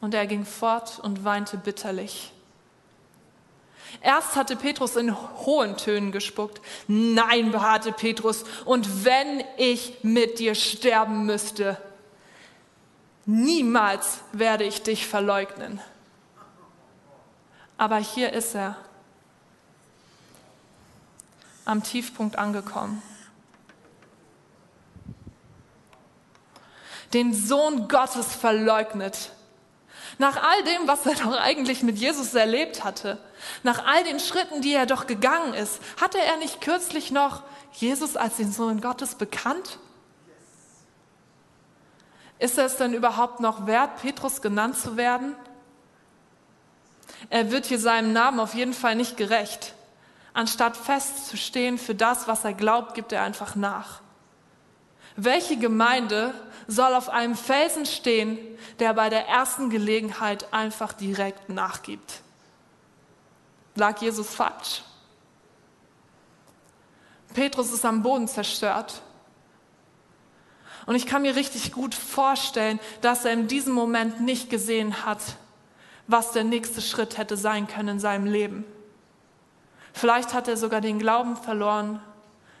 Und 0.00 0.14
er 0.14 0.26
ging 0.26 0.44
fort 0.44 0.98
und 1.00 1.24
weinte 1.24 1.56
bitterlich. 1.56 2.32
Erst 4.00 4.36
hatte 4.36 4.56
Petrus 4.56 4.96
in 4.96 5.14
hohen 5.14 5.76
Tönen 5.76 6.12
gespuckt. 6.12 6.60
Nein, 6.86 7.50
beharrte 7.50 7.92
Petrus, 7.92 8.44
und 8.64 9.04
wenn 9.04 9.44
ich 9.56 9.98
mit 10.02 10.38
dir 10.38 10.54
sterben 10.54 11.26
müsste, 11.26 11.76
niemals 13.24 14.18
werde 14.32 14.64
ich 14.64 14.82
dich 14.82 15.06
verleugnen. 15.06 15.80
Aber 17.78 17.98
hier 17.98 18.32
ist 18.32 18.54
er, 18.54 18.76
am 21.64 21.82
Tiefpunkt 21.82 22.36
angekommen. 22.36 23.02
Den 27.12 27.34
Sohn 27.34 27.88
Gottes 27.88 28.34
verleugnet. 28.34 29.30
Nach 30.18 30.42
all 30.42 30.64
dem, 30.64 30.88
was 30.88 31.04
er 31.04 31.14
doch 31.14 31.38
eigentlich 31.38 31.82
mit 31.82 31.98
Jesus 31.98 32.34
erlebt 32.34 32.84
hatte, 32.84 33.18
nach 33.62 33.84
all 33.84 34.02
den 34.04 34.18
Schritten, 34.18 34.62
die 34.62 34.72
er 34.72 34.86
doch 34.86 35.06
gegangen 35.06 35.52
ist, 35.52 35.80
hatte 36.00 36.18
er 36.18 36.38
nicht 36.38 36.60
kürzlich 36.60 37.10
noch 37.10 37.42
Jesus 37.72 38.16
als 38.16 38.36
den 38.36 38.50
Sohn 38.50 38.80
Gottes 38.80 39.16
bekannt? 39.16 39.78
Ist 42.38 42.58
es 42.58 42.76
denn 42.76 42.94
überhaupt 42.94 43.40
noch 43.40 43.66
wert, 43.66 44.00
Petrus 44.00 44.40
genannt 44.40 44.78
zu 44.78 44.96
werden? 44.96 45.34
Er 47.30 47.50
wird 47.50 47.66
hier 47.66 47.78
seinem 47.78 48.12
Namen 48.12 48.40
auf 48.40 48.54
jeden 48.54 48.74
Fall 48.74 48.94
nicht 48.94 49.16
gerecht. 49.16 49.74
Anstatt 50.32 50.76
festzustehen 50.76 51.78
für 51.78 51.94
das, 51.94 52.28
was 52.28 52.44
er 52.44 52.52
glaubt, 52.52 52.94
gibt 52.94 53.12
er 53.12 53.22
einfach 53.22 53.54
nach. 53.54 54.00
Welche 55.16 55.56
Gemeinde 55.56 56.34
soll 56.68 56.94
auf 56.94 57.08
einem 57.08 57.36
Felsen 57.36 57.86
stehen, 57.86 58.38
der 58.78 58.92
bei 58.92 59.08
der 59.08 59.26
ersten 59.28 59.70
Gelegenheit 59.70 60.52
einfach 60.52 60.92
direkt 60.92 61.48
nachgibt? 61.48 62.22
Lag 63.74 64.00
Jesus 64.00 64.34
falsch? 64.34 64.82
Petrus 67.34 67.72
ist 67.72 67.84
am 67.84 68.02
Boden 68.02 68.28
zerstört. 68.28 69.02
Und 70.86 70.94
ich 70.94 71.06
kann 71.06 71.22
mir 71.22 71.34
richtig 71.34 71.72
gut 71.72 71.94
vorstellen, 71.94 72.78
dass 73.00 73.24
er 73.24 73.32
in 73.32 73.48
diesem 73.48 73.74
Moment 73.74 74.20
nicht 74.20 74.50
gesehen 74.50 75.04
hat, 75.04 75.20
was 76.06 76.32
der 76.32 76.44
nächste 76.44 76.80
Schritt 76.80 77.18
hätte 77.18 77.36
sein 77.36 77.66
können 77.66 77.88
in 77.88 78.00
seinem 78.00 78.26
Leben. 78.26 78.64
Vielleicht 79.92 80.32
hat 80.32 80.46
er 80.46 80.56
sogar 80.56 80.80
den 80.80 80.98
Glauben 80.98 81.36
verloren, 81.36 82.00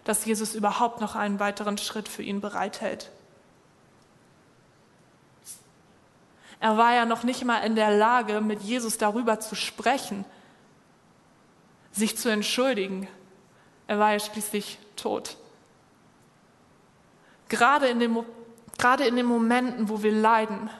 dass 0.06 0.24
Jesus 0.24 0.54
überhaupt 0.54 1.00
noch 1.00 1.16
einen 1.16 1.40
weiteren 1.40 1.78
Schritt 1.78 2.08
für 2.08 2.22
ihn 2.22 2.40
bereithält. 2.40 3.10
Er 6.60 6.78
war 6.78 6.94
ja 6.94 7.04
noch 7.04 7.24
nicht 7.24 7.44
mal 7.44 7.58
in 7.58 7.74
der 7.74 7.90
Lage, 7.90 8.40
mit 8.40 8.62
Jesus 8.62 8.98
darüber 8.98 9.40
zu 9.40 9.56
sprechen, 9.56 10.24
sich 11.90 12.16
zu 12.16 12.28
entschuldigen. 12.28 13.08
Er 13.88 13.98
war 13.98 14.12
ja 14.12 14.20
schließlich 14.20 14.78
tot. 14.94 15.36
Gerade 17.48 17.88
in, 17.88 17.98
den, 17.98 18.16
gerade 18.78 19.06
in 19.06 19.16
den 19.16 19.26
Momenten, 19.26 19.88
wo 19.88 20.04
wir 20.04 20.12
leiden, 20.12 20.70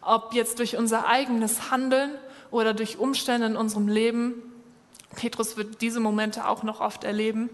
ob 0.00 0.32
jetzt 0.32 0.58
durch 0.60 0.78
unser 0.78 1.06
eigenes 1.06 1.70
Handeln 1.70 2.12
oder 2.50 2.72
durch 2.72 2.98
Umstände 2.98 3.48
in 3.48 3.56
unserem 3.56 3.86
Leben, 3.86 4.42
Petrus 5.14 5.58
wird 5.58 5.82
diese 5.82 6.00
Momente 6.00 6.48
auch 6.48 6.62
noch 6.62 6.80
oft 6.80 7.04
erleben, 7.04 7.50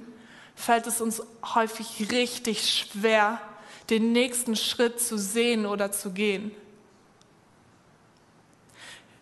fällt 0.57 0.87
es 0.89 1.01
uns 1.01 1.23
häufig 1.55 2.11
richtig 2.11 2.69
schwer, 2.69 3.41
den 3.91 4.11
nächsten 4.11 4.57
Schritt 4.57 5.01
zu 5.01 5.17
sehen 5.17 5.67
oder 5.67 5.93
zu 5.93 6.11
gehen. 6.11 6.51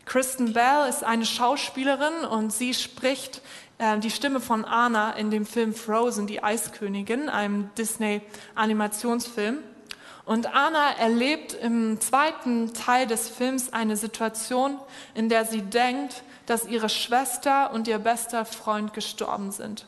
Kristen 0.06 0.52
Bell 0.52 0.88
ist 0.88 1.02
eine 1.02 1.26
Schauspielerin 1.26 2.24
und 2.30 2.52
sie 2.52 2.72
spricht 2.72 3.42
äh, 3.78 3.98
die 3.98 4.10
Stimme 4.10 4.40
von 4.40 4.64
Anna 4.64 5.12
in 5.12 5.30
dem 5.30 5.46
Film 5.46 5.74
Frozen, 5.74 6.26
die 6.26 6.42
Eiskönigin, 6.42 7.28
einem 7.28 7.70
Disney-Animationsfilm. 7.76 9.58
Und 10.26 10.54
Anna 10.54 10.92
erlebt 10.98 11.54
im 11.54 12.00
zweiten 12.00 12.72
Teil 12.72 13.06
des 13.06 13.28
Films 13.28 13.72
eine 13.72 13.96
Situation, 13.96 14.78
in 15.14 15.28
der 15.28 15.44
sie 15.44 15.62
denkt, 15.62 16.22
dass 16.46 16.66
ihre 16.66 16.88
Schwester 16.88 17.72
und 17.72 17.88
ihr 17.88 17.98
bester 17.98 18.44
Freund 18.44 18.94
gestorben 18.94 19.50
sind. 19.50 19.86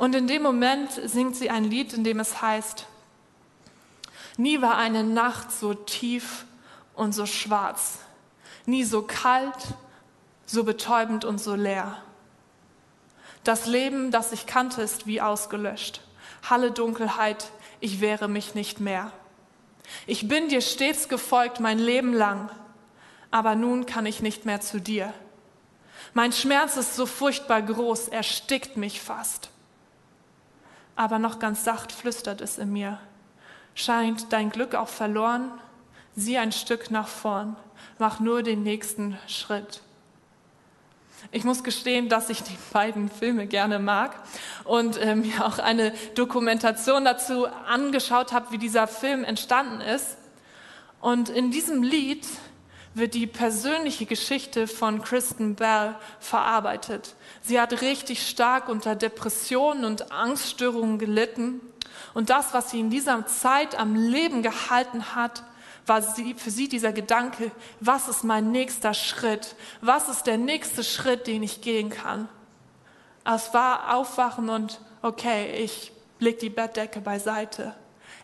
Und 0.00 0.14
in 0.14 0.26
dem 0.26 0.42
Moment 0.42 0.92
singt 0.92 1.36
sie 1.36 1.50
ein 1.50 1.62
Lied, 1.62 1.92
in 1.92 2.04
dem 2.04 2.20
es 2.20 2.40
heißt, 2.40 2.86
Nie 4.38 4.62
war 4.62 4.78
eine 4.78 5.04
Nacht 5.04 5.52
so 5.52 5.74
tief 5.74 6.46
und 6.94 7.12
so 7.12 7.26
schwarz, 7.26 7.98
nie 8.64 8.82
so 8.82 9.02
kalt, 9.02 9.74
so 10.46 10.64
betäubend 10.64 11.26
und 11.26 11.38
so 11.38 11.54
leer. 11.54 12.02
Das 13.44 13.66
Leben, 13.66 14.10
das 14.10 14.32
ich 14.32 14.46
kannte, 14.46 14.80
ist 14.80 15.06
wie 15.06 15.20
ausgelöscht. 15.20 16.00
Halle 16.48 16.70
Dunkelheit, 16.70 17.50
ich 17.80 18.00
wehre 18.00 18.26
mich 18.26 18.54
nicht 18.54 18.80
mehr. 18.80 19.12
Ich 20.06 20.26
bin 20.26 20.48
dir 20.48 20.62
stets 20.62 21.10
gefolgt 21.10 21.60
mein 21.60 21.78
Leben 21.78 22.14
lang, 22.14 22.48
aber 23.30 23.54
nun 23.54 23.84
kann 23.84 24.06
ich 24.06 24.22
nicht 24.22 24.46
mehr 24.46 24.62
zu 24.62 24.80
dir. 24.80 25.12
Mein 26.14 26.32
Schmerz 26.32 26.78
ist 26.78 26.96
so 26.96 27.04
furchtbar 27.04 27.60
groß, 27.60 28.08
er 28.08 28.22
stickt 28.22 28.78
mich 28.78 29.02
fast. 29.02 29.49
Aber 31.00 31.18
noch 31.18 31.38
ganz 31.38 31.64
sacht 31.64 31.92
flüstert 31.92 32.42
es 32.42 32.58
in 32.58 32.74
mir. 32.74 32.98
Scheint 33.74 34.34
dein 34.34 34.50
Glück 34.50 34.74
auch 34.74 34.88
verloren? 34.88 35.50
Sieh 36.14 36.36
ein 36.36 36.52
Stück 36.52 36.90
nach 36.90 37.08
vorn, 37.08 37.56
mach 37.98 38.20
nur 38.20 38.42
den 38.42 38.62
nächsten 38.62 39.16
Schritt. 39.26 39.80
Ich 41.32 41.42
muss 41.44 41.64
gestehen, 41.64 42.10
dass 42.10 42.28
ich 42.28 42.42
die 42.42 42.58
beiden 42.74 43.10
Filme 43.10 43.46
gerne 43.46 43.78
mag 43.78 44.14
und 44.64 44.98
äh, 44.98 45.14
mir 45.14 45.46
auch 45.46 45.58
eine 45.58 45.94
Dokumentation 46.16 47.06
dazu 47.06 47.46
angeschaut 47.46 48.34
habe, 48.34 48.50
wie 48.50 48.58
dieser 48.58 48.86
Film 48.86 49.24
entstanden 49.24 49.80
ist. 49.80 50.18
Und 51.00 51.30
in 51.30 51.50
diesem 51.50 51.82
Lied 51.82 52.26
wird 52.94 53.14
die 53.14 53.26
persönliche 53.26 54.06
Geschichte 54.06 54.66
von 54.66 55.02
Kristen 55.02 55.54
Bell 55.54 55.94
verarbeitet. 56.18 57.14
Sie 57.42 57.60
hat 57.60 57.82
richtig 57.82 58.26
stark 58.26 58.68
unter 58.68 58.96
Depressionen 58.96 59.84
und 59.84 60.10
Angststörungen 60.10 60.98
gelitten. 60.98 61.60
Und 62.14 62.30
das, 62.30 62.52
was 62.52 62.70
sie 62.70 62.80
in 62.80 62.90
dieser 62.90 63.26
Zeit 63.26 63.78
am 63.78 63.94
Leben 63.94 64.42
gehalten 64.42 65.14
hat, 65.14 65.44
war 65.86 66.02
sie, 66.02 66.34
für 66.34 66.50
sie 66.50 66.68
dieser 66.68 66.92
Gedanke, 66.92 67.50
was 67.80 68.08
ist 68.08 68.24
mein 68.24 68.50
nächster 68.50 68.94
Schritt? 68.94 69.54
Was 69.80 70.08
ist 70.08 70.24
der 70.24 70.36
nächste 70.36 70.84
Schritt, 70.84 71.26
den 71.26 71.42
ich 71.42 71.62
gehen 71.62 71.90
kann? 71.90 72.28
Es 73.24 73.54
war 73.54 73.94
Aufwachen 73.94 74.48
und, 74.48 74.80
okay, 75.02 75.62
ich 75.62 75.92
leg 76.18 76.38
die 76.38 76.50
Bettdecke 76.50 77.00
beiseite. 77.00 77.74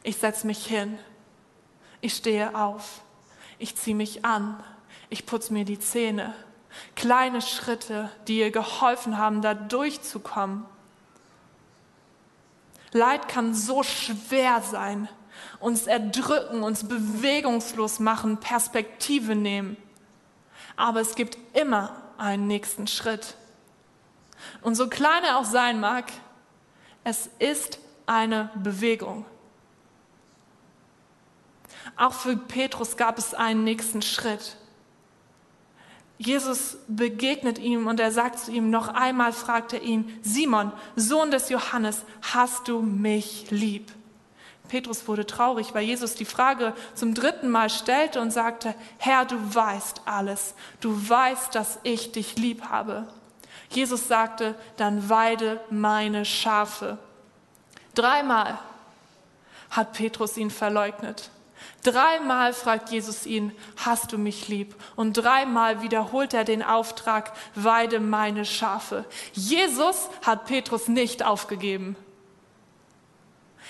Ich 0.03 0.17
setze 0.17 0.47
mich 0.47 0.67
hin. 0.67 0.99
Ich 2.01 2.15
stehe 2.15 2.55
auf. 2.55 3.01
Ich 3.59 3.77
ziehe 3.77 3.97
mich 3.97 4.25
an. 4.25 4.63
Ich 5.09 5.27
putze 5.27 5.53
mir 5.53 5.65
die 5.65 5.79
Zähne. 5.79 6.35
Kleine 6.95 7.41
Schritte, 7.41 8.11
die 8.29 8.39
ihr 8.39 8.51
geholfen 8.51 9.19
haben, 9.19 9.41
da 9.41 9.55
durchzukommen. 9.55 10.65
Leid 12.93 13.29
kann 13.29 13.55
so 13.55 13.83
schwer 13.83 14.61
sein 14.63 15.09
uns 15.61 15.87
erdrücken, 15.87 16.63
uns 16.63 16.87
bewegungslos 16.87 17.99
machen, 17.99 18.39
Perspektive 18.39 19.35
nehmen. 19.35 19.77
Aber 20.77 21.01
es 21.01 21.15
gibt 21.15 21.39
immer 21.55 22.03
einen 22.19 22.47
nächsten 22.47 22.87
Schritt. 22.87 23.37
Und 24.63 24.75
so 24.75 24.89
klein 24.89 25.25
er 25.25 25.39
auch 25.39 25.45
sein 25.45 25.81
mag, 25.81 26.05
es 27.05 27.31
ist 27.39 27.79
eine 28.07 28.51
Bewegung. 28.55 29.25
Auch 31.97 32.13
für 32.13 32.37
Petrus 32.37 32.97
gab 32.97 33.19
es 33.19 33.35
einen 33.35 33.65
nächsten 33.65 34.03
Schritt. 34.03 34.57
Jesus 36.19 36.79
begegnet 36.89 37.59
ihm 37.59 37.87
und 37.87 38.01
er 38.01 38.11
sagt 38.11 38.39
zu 38.39 38.51
ihm, 38.51 38.71
noch 38.71 38.89
einmal 38.89 39.33
fragt 39.33 39.73
er 39.75 39.83
ihn, 39.83 40.19
Simon, 40.23 40.73
Sohn 40.95 41.31
des 41.31 41.51
Johannes, 41.51 42.05
hast 42.23 42.69
du 42.69 42.81
mich 42.81 43.51
lieb? 43.51 43.93
Petrus 44.69 45.07
wurde 45.07 45.27
traurig, 45.27 45.75
weil 45.75 45.85
Jesus 45.85 46.15
die 46.15 46.25
Frage 46.25 46.75
zum 46.95 47.15
dritten 47.15 47.51
Mal 47.51 47.71
stellte 47.71 48.21
und 48.21 48.31
sagte, 48.31 48.75
Herr, 48.99 49.25
du 49.25 49.37
weißt 49.55 50.03
alles, 50.07 50.55
du 50.81 51.09
weißt, 51.09 51.55
dass 51.55 51.79
ich 51.83 52.13
dich 52.13 52.37
lieb 52.37 52.65
habe. 52.65 53.07
Jesus 53.71 54.09
sagte, 54.09 54.55
dann 54.77 55.09
weide 55.09 55.61
meine 55.71 56.25
Schafe. 56.25 56.99
Dreimal 57.95 58.59
hat 59.71 59.93
Petrus 59.93 60.37
ihn 60.37 60.51
verleugnet. 60.51 61.31
Dreimal 61.83 62.53
fragt 62.53 62.91
Jesus 62.91 63.27
ihn, 63.27 63.53
hast 63.77 64.13
du 64.13 64.19
mich 64.19 64.49
lieb? 64.49 64.75
Und 64.97 65.15
dreimal 65.15 65.83
wiederholt 65.83 66.35
er 66.35 66.45
den 66.45 66.63
Auftrag, 66.63 67.33
weide 67.55 68.01
meine 68.01 68.45
Schafe. 68.45 69.05
Jesus 69.33 70.09
hat 70.25 70.47
Petrus 70.47 70.89
nicht 70.89 71.25
aufgegeben. 71.25 71.97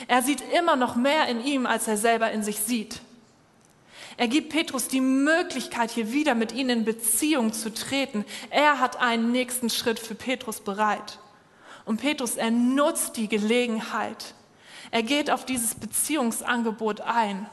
Er 0.09 0.23
sieht 0.23 0.43
immer 0.57 0.77
noch 0.77 0.97
mehr 0.97 1.27
in 1.29 1.45
ihm, 1.45 1.67
als 1.67 1.89
er 1.89 1.97
selber 1.97 2.31
in 2.31 2.43
sich 2.43 2.59
sieht. 2.61 3.01
Er 4.19 4.29
gibt 4.29 4.51
Petrus 4.51 4.89
die 4.89 5.01
Möglichkeit, 5.01 5.91
hier 5.91 6.13
wieder 6.13 6.35
mit 6.35 6.53
ihnen 6.53 6.71
in 6.71 6.85
Beziehung 6.85 7.53
zu 7.53 7.73
treten. 7.73 8.25
Er 8.51 8.81
hat 8.81 8.99
einen 8.99 9.31
nächsten 9.31 9.69
Schritt 9.69 9.99
für 9.99 10.15
Petrus 10.15 10.61
bereit. 10.61 11.19
Und 11.85 12.01
Petrus, 12.01 12.37
er 12.37 12.51
nutzt 12.51 13.17
die 13.17 13.29
Gelegenheit. 13.29 14.35
Er 14.91 15.03
geht 15.03 15.31
auf 15.31 15.45
dieses 15.45 15.75
Beziehungsangebot 15.75 17.03
ein. 17.03 17.47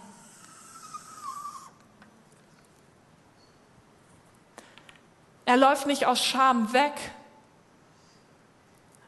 Er 5.46 5.58
läuft 5.58 5.88
nicht 5.88 6.06
aus 6.06 6.24
Scham 6.24 6.74
weg, 6.74 6.94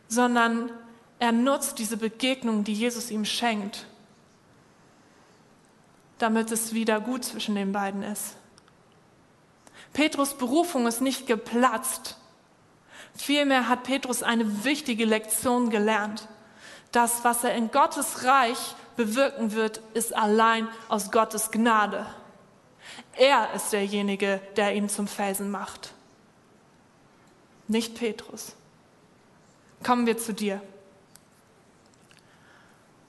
sondern 0.07 0.71
er 1.19 1.31
nutzt 1.31 1.79
diese 1.79 1.97
Begegnung, 1.97 2.63
die 2.63 2.73
Jesus 2.73 3.09
ihm 3.09 3.25
schenkt, 3.25 3.85
damit 6.17 6.51
es 6.51 6.73
wieder 6.73 6.99
gut 6.99 7.23
zwischen 7.23 7.55
den 7.55 7.71
beiden 7.71 8.03
ist. 8.03 8.35
Petrus 9.93 10.33
Berufung 10.33 10.87
ist 10.87 11.01
nicht 11.01 11.25
geplatzt. 11.25 12.17
Vielmehr 13.15 13.69
hat 13.69 13.83
Petrus 13.83 14.23
eine 14.23 14.65
wichtige 14.65 15.05
Lektion 15.05 15.69
gelernt. 15.69 16.27
Das, 16.91 17.23
was 17.23 17.45
er 17.45 17.55
in 17.55 17.71
Gottes 17.71 18.25
Reich 18.25 18.75
bewirken 18.97 19.53
wird, 19.53 19.79
ist 19.93 20.13
allein 20.13 20.67
aus 20.89 21.11
Gottes 21.11 21.49
Gnade. 21.51 22.05
Er 23.17 23.53
ist 23.53 23.71
derjenige, 23.71 24.41
der 24.57 24.75
ihn 24.75 24.89
zum 24.89 25.07
Felsen 25.07 25.49
macht. 25.49 25.94
Nicht 27.67 27.95
Petrus. 27.95 28.53
Kommen 29.83 30.05
wir 30.05 30.17
zu 30.17 30.33
dir. 30.33 30.61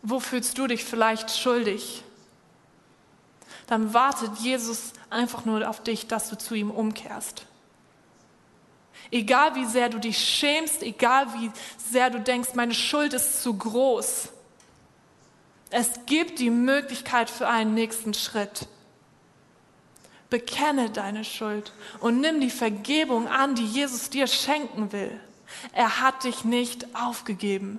Wo 0.03 0.21
fühlst 0.21 0.57
du 0.59 0.67
dich 0.67 0.85
vielleicht 0.85 1.31
schuldig? 1.31 2.05
Dann 3.67 3.93
wartet 3.93 4.39
Jesus 4.39 4.93
einfach 5.11 5.45
nur 5.45 5.69
auf 5.69 5.83
dich, 5.83 6.07
dass 6.07 6.31
du 6.31 6.39
zu 6.39 6.55
ihm 6.55 6.71
umkehrst. 6.71 7.47
Egal 9.11 9.55
wie 9.55 9.67
sehr 9.67 9.89
du 9.89 9.99
dich 9.99 10.19
schämst, 10.19 10.83
egal 10.83 11.33
wie 11.35 11.51
sehr 11.91 12.11
du 12.11 12.21
denkst, 12.21 12.51
meine 12.55 12.75
Schuld 12.75 13.15
ist 13.15 13.43
zu 13.43 13.55
groß. 13.55 14.29
Es 15.71 15.91
gibt 16.07 16.39
die 16.39 16.51
Möglichkeit 16.51 17.31
für 17.31 17.49
einen 17.49 17.75
nächsten 17.75 18.15
Schritt. 18.15 18.69
Bekenne 20.31 20.91
deine 20.91 21.25
Schuld 21.25 21.73
und 22.01 22.21
nimm 22.21 22.41
die 22.41 22.51
Vergebung 22.51 23.29
an, 23.29 23.55
die 23.55 23.67
Jesus 23.67 24.11
dir 24.11 24.27
schenken 24.27 24.93
will. 24.93 25.21
Er 25.73 26.01
hat 26.01 26.25
dich 26.25 26.45
nicht 26.45 26.87
aufgegeben. 26.95 27.79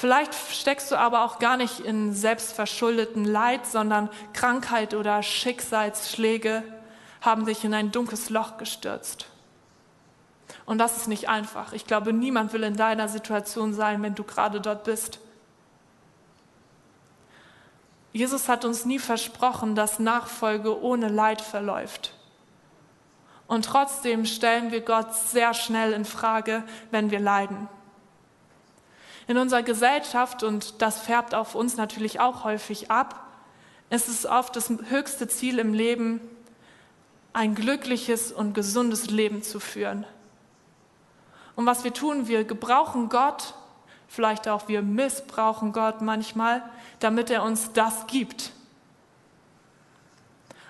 Vielleicht 0.00 0.32
steckst 0.34 0.90
du 0.90 0.96
aber 0.96 1.24
auch 1.24 1.38
gar 1.40 1.58
nicht 1.58 1.80
in 1.80 2.14
selbstverschuldeten 2.14 3.26
Leid, 3.26 3.66
sondern 3.66 4.08
Krankheit 4.32 4.94
oder 4.94 5.22
Schicksalsschläge 5.22 6.62
haben 7.20 7.44
dich 7.44 7.64
in 7.64 7.74
ein 7.74 7.92
dunkles 7.92 8.30
Loch 8.30 8.56
gestürzt. 8.56 9.26
Und 10.64 10.78
das 10.78 10.96
ist 10.96 11.08
nicht 11.08 11.28
einfach. 11.28 11.74
Ich 11.74 11.86
glaube, 11.86 12.14
niemand 12.14 12.54
will 12.54 12.62
in 12.62 12.76
deiner 12.76 13.08
Situation 13.08 13.74
sein, 13.74 14.02
wenn 14.02 14.14
du 14.14 14.24
gerade 14.24 14.62
dort 14.62 14.84
bist. 14.84 15.18
Jesus 18.12 18.48
hat 18.48 18.64
uns 18.64 18.84
nie 18.84 18.98
versprochen, 18.98 19.74
dass 19.74 19.98
Nachfolge 19.98 20.82
ohne 20.82 21.08
Leid 21.08 21.40
verläuft. 21.40 22.14
Und 23.46 23.64
trotzdem 23.64 24.26
stellen 24.26 24.70
wir 24.72 24.80
Gott 24.80 25.14
sehr 25.14 25.54
schnell 25.54 25.92
in 25.92 26.04
Frage, 26.04 26.64
wenn 26.90 27.10
wir 27.10 27.20
leiden. 27.20 27.68
In 29.26 29.38
unserer 29.38 29.62
Gesellschaft, 29.62 30.42
und 30.42 30.82
das 30.82 31.00
färbt 31.00 31.34
auf 31.34 31.54
uns 31.54 31.76
natürlich 31.76 32.20
auch 32.20 32.44
häufig 32.44 32.90
ab, 32.90 33.26
ist 33.90 34.08
es 34.08 34.26
oft 34.26 34.54
das 34.56 34.70
höchste 34.88 35.28
Ziel 35.28 35.58
im 35.58 35.74
Leben, 35.74 36.20
ein 37.32 37.54
glückliches 37.54 38.32
und 38.32 38.54
gesundes 38.54 39.10
Leben 39.10 39.42
zu 39.42 39.60
führen. 39.60 40.04
Und 41.56 41.66
was 41.66 41.84
wir 41.84 41.92
tun, 41.92 42.28
wir 42.28 42.44
gebrauchen 42.44 43.08
Gott, 43.08 43.54
vielleicht 44.10 44.48
auch 44.48 44.66
wir 44.66 44.82
missbrauchen 44.82 45.72
Gott 45.72 46.02
manchmal, 46.02 46.62
damit 46.98 47.30
er 47.30 47.44
uns 47.44 47.72
das 47.72 48.08
gibt. 48.08 48.50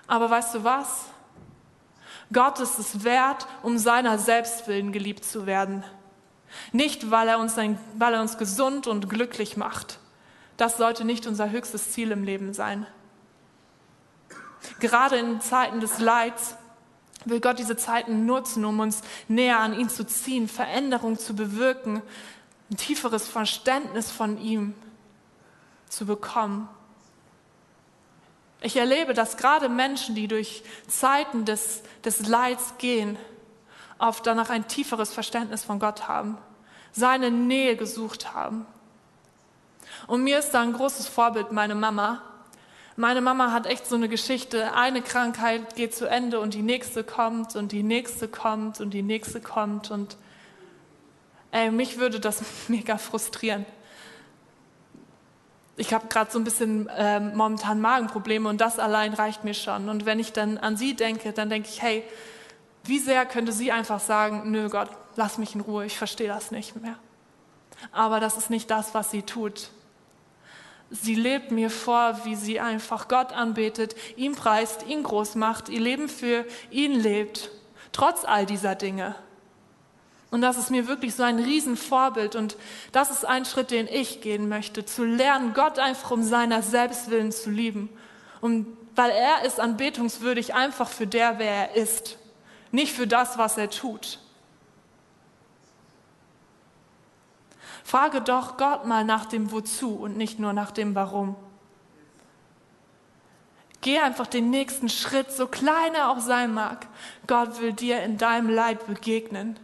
Aber 0.07 0.29
weißt 0.29 0.55
du 0.55 0.63
was? 0.63 1.05
Gott 2.31 2.59
ist 2.59 2.77
es 2.77 3.03
wert, 3.03 3.47
um 3.63 3.77
seiner 3.77 4.19
selbst 4.19 4.67
willen 4.67 4.91
geliebt 4.91 5.25
zu 5.25 5.47
werden. 5.47 5.83
Nicht, 6.71 7.09
weil 7.09 7.27
er, 7.27 7.39
uns 7.39 7.57
ein, 7.57 7.79
weil 7.95 8.13
er 8.13 8.21
uns 8.21 8.37
gesund 8.37 8.85
und 8.85 9.09
glücklich 9.09 9.57
macht. 9.57 9.97
Das 10.55 10.77
sollte 10.77 11.03
nicht 11.03 11.25
unser 11.25 11.49
höchstes 11.49 11.91
Ziel 11.91 12.11
im 12.11 12.23
Leben 12.23 12.53
sein. 12.53 12.85
Gerade 14.79 15.17
in 15.17 15.41
Zeiten 15.41 15.79
des 15.79 15.97
Leids 15.99 16.55
will 17.25 17.39
Gott 17.39 17.57
diese 17.57 17.75
Zeiten 17.75 18.25
nutzen, 18.27 18.65
um 18.65 18.79
uns 18.79 19.01
näher 19.27 19.59
an 19.59 19.73
ihn 19.73 19.89
zu 19.89 20.05
ziehen, 20.05 20.47
Veränderung 20.47 21.17
zu 21.17 21.35
bewirken, 21.35 22.03
ein 22.71 22.77
tieferes 22.77 23.27
Verständnis 23.27 24.09
von 24.09 24.41
ihm 24.41 24.73
zu 25.89 26.05
bekommen. 26.05 26.69
Ich 28.61 28.77
erlebe, 28.77 29.13
dass 29.13 29.35
gerade 29.35 29.67
Menschen, 29.67 30.15
die 30.15 30.27
durch 30.29 30.63
Zeiten 30.87 31.43
des, 31.43 31.83
des 32.05 32.25
Leids 32.27 32.75
gehen, 32.77 33.17
oft 33.99 34.25
danach 34.25 34.49
ein 34.49 34.67
tieferes 34.67 35.11
Verständnis 35.11 35.63
von 35.65 35.79
Gott 35.79 36.07
haben, 36.07 36.37
seine 36.93 37.29
Nähe 37.29 37.75
gesucht 37.75 38.33
haben. 38.33 38.65
Und 40.07 40.23
mir 40.23 40.39
ist 40.39 40.51
da 40.51 40.61
ein 40.61 40.73
großes 40.73 41.07
Vorbild 41.07 41.51
meine 41.51 41.75
Mama. 41.75 42.21
Meine 42.95 43.21
Mama 43.21 43.51
hat 43.51 43.65
echt 43.65 43.85
so 43.85 43.95
eine 43.95 44.07
Geschichte, 44.07 44.73
eine 44.75 45.01
Krankheit 45.01 45.75
geht 45.75 45.93
zu 45.93 46.07
Ende 46.07 46.39
und 46.39 46.53
die 46.53 46.61
nächste 46.61 47.03
kommt 47.03 47.55
und 47.55 47.71
die 47.71 47.83
nächste 47.83 48.27
kommt 48.27 48.79
und 48.79 48.91
die 48.91 49.03
nächste 49.03 49.41
kommt 49.41 49.91
und 49.91 50.17
ey, 51.51 51.71
mich 51.71 51.97
würde 51.97 52.19
das 52.19 52.41
mega 52.67 52.97
frustrieren. 52.97 53.65
Ich 55.77 55.93
habe 55.93 56.07
gerade 56.07 56.31
so 56.31 56.37
ein 56.37 56.43
bisschen 56.43 56.89
äh, 56.89 57.19
momentan 57.19 57.79
Magenprobleme 57.81 58.47
und 58.47 58.59
das 58.59 58.77
allein 58.77 59.13
reicht 59.13 59.43
mir 59.43 59.53
schon. 59.53 59.89
Und 59.89 60.05
wenn 60.05 60.19
ich 60.19 60.33
dann 60.33 60.57
an 60.57 60.77
sie 60.77 60.95
denke, 60.95 61.33
dann 61.33 61.49
denke 61.49 61.69
ich, 61.69 61.81
hey, 61.81 62.03
wie 62.83 62.99
sehr 62.99 63.25
könnte 63.25 63.51
sie 63.51 63.71
einfach 63.71 63.99
sagen, 63.99 64.51
nö 64.51 64.69
Gott, 64.69 64.89
lass 65.15 65.37
mich 65.37 65.55
in 65.55 65.61
Ruhe, 65.61 65.85
ich 65.85 65.97
verstehe 65.97 66.27
das 66.27 66.51
nicht 66.51 66.75
mehr. 66.81 66.97
Aber 67.91 68.19
das 68.19 68.37
ist 68.37 68.49
nicht 68.49 68.69
das, 68.69 68.93
was 68.93 69.11
sie 69.11 69.23
tut. 69.23 69.69
Sie 70.89 71.15
lebt 71.15 71.51
mir 71.51 71.69
vor, 71.69 72.25
wie 72.25 72.35
sie 72.35 72.59
einfach 72.59 73.07
Gott 73.07 73.31
anbetet, 73.31 73.95
ihn 74.17 74.35
preist, 74.35 74.85
ihn 74.87 75.03
groß 75.03 75.35
macht, 75.35 75.69
ihr 75.69 75.79
Leben 75.79 76.09
für 76.09 76.45
ihn 76.69 76.93
lebt, 76.93 77.49
trotz 77.93 78.25
all 78.25 78.45
dieser 78.45 78.75
Dinge. 78.75 79.15
Und 80.31 80.41
das 80.41 80.57
ist 80.57 80.71
mir 80.71 80.87
wirklich 80.87 81.13
so 81.13 81.23
ein 81.23 81.39
Riesenvorbild. 81.39 82.35
Und 82.35 82.57
das 82.93 83.11
ist 83.11 83.25
ein 83.25 83.45
Schritt, 83.45 83.69
den 83.69 83.87
ich 83.87 84.21
gehen 84.21 84.49
möchte, 84.49 84.85
zu 84.85 85.03
lernen, 85.03 85.53
Gott 85.53 85.77
einfach 85.77 86.11
um 86.11 86.23
seiner 86.23 86.63
Selbstwillen 86.63 87.31
zu 87.31 87.51
lieben. 87.51 87.89
Und 88.39 88.65
weil 88.95 89.11
er 89.11 89.45
ist 89.45 89.59
anbetungswürdig 89.59 90.53
einfach 90.53 90.89
für 90.89 91.05
der, 91.05 91.37
wer 91.37 91.69
er 91.69 91.75
ist 91.75 92.17
nicht 92.71 92.93
für 92.93 93.07
das, 93.07 93.37
was 93.37 93.57
er 93.57 93.69
tut. 93.69 94.19
Frage 97.83 98.21
doch 98.21 98.55
Gott 98.55 98.85
mal 98.85 99.03
nach 99.03 99.25
dem 99.25 99.51
Wozu 99.51 99.95
und 99.95 100.15
nicht 100.15 100.39
nur 100.39 100.53
nach 100.53 100.71
dem 100.71 100.95
Warum. 100.95 101.35
Geh 103.81 103.99
einfach 103.99 104.27
den 104.27 104.49
nächsten 104.49 104.87
Schritt, 104.87 105.31
so 105.31 105.47
klein 105.47 105.95
er 105.95 106.09
auch 106.09 106.19
sein 106.19 106.53
mag. 106.53 106.87
Gott 107.27 107.59
will 107.59 107.73
dir 107.73 108.01
in 108.03 108.17
deinem 108.17 108.49
Leid 108.49 108.85
begegnen. 108.87 109.59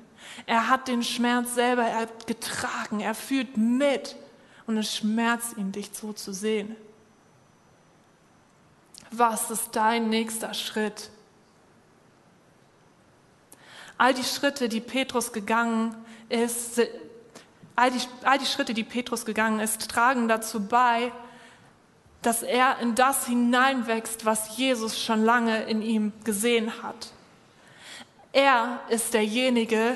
Er 0.46 0.70
hat 0.70 0.88
den 0.88 1.04
Schmerz 1.04 1.56
selber 1.56 2.08
getragen, 2.26 3.00
er 3.00 3.16
fühlt 3.16 3.58
mit 3.58 4.16
und 4.66 4.78
es 4.78 4.96
schmerzt 4.96 5.58
ihn, 5.58 5.72
dich 5.72 5.90
so 5.94 6.14
zu 6.14 6.34
sehen. 6.34 6.76
Was 9.12 9.50
ist 9.52 9.76
dein 9.76 10.10
nächster 10.10 10.54
Schritt? 10.54 11.10
All 13.98 14.14
die 14.14 14.24
Schritte, 14.24 14.70
die 14.70 14.82
Petrus 14.82 15.32
gegangen 15.32 15.96
ist, 16.30 16.82
all 17.76 17.90
die, 17.90 18.02
all 18.24 18.38
die 18.38 18.46
Schritte, 18.46 18.74
die 18.74 18.84
Petrus 18.84 19.26
gegangen 19.26 19.60
ist, 19.60 19.90
tragen 19.90 20.28
dazu 20.28 20.68
bei, 20.68 21.12
dass 22.22 22.44
er 22.44 22.80
in 22.80 22.96
das 22.96 23.26
hineinwächst, 23.26 24.26
was 24.26 24.58
Jesus 24.58 25.02
schon 25.02 25.24
lange 25.24 25.64
in 25.64 25.82
ihm 25.82 26.12
gesehen 26.24 26.84
hat. 26.84 27.12
Er 28.34 28.82
ist 28.90 29.14
derjenige, 29.14 29.96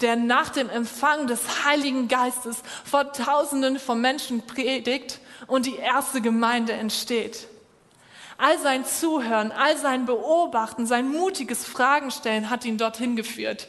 der 0.00 0.16
nach 0.16 0.50
dem 0.50 0.70
Empfang 0.70 1.26
des 1.26 1.64
Heiligen 1.64 2.08
Geistes 2.08 2.62
vor 2.84 3.12
Tausenden 3.12 3.78
von 3.78 4.00
Menschen 4.00 4.46
predigt 4.46 5.20
und 5.46 5.66
die 5.66 5.76
erste 5.76 6.20
Gemeinde 6.20 6.72
entsteht. 6.72 7.48
All 8.36 8.58
sein 8.58 8.84
Zuhören, 8.84 9.50
all 9.50 9.76
sein 9.76 10.06
Beobachten, 10.06 10.86
sein 10.86 11.10
mutiges 11.10 11.64
Fragenstellen 11.64 12.50
hat 12.50 12.64
ihn 12.64 12.78
dorthin 12.78 13.16
geführt. 13.16 13.68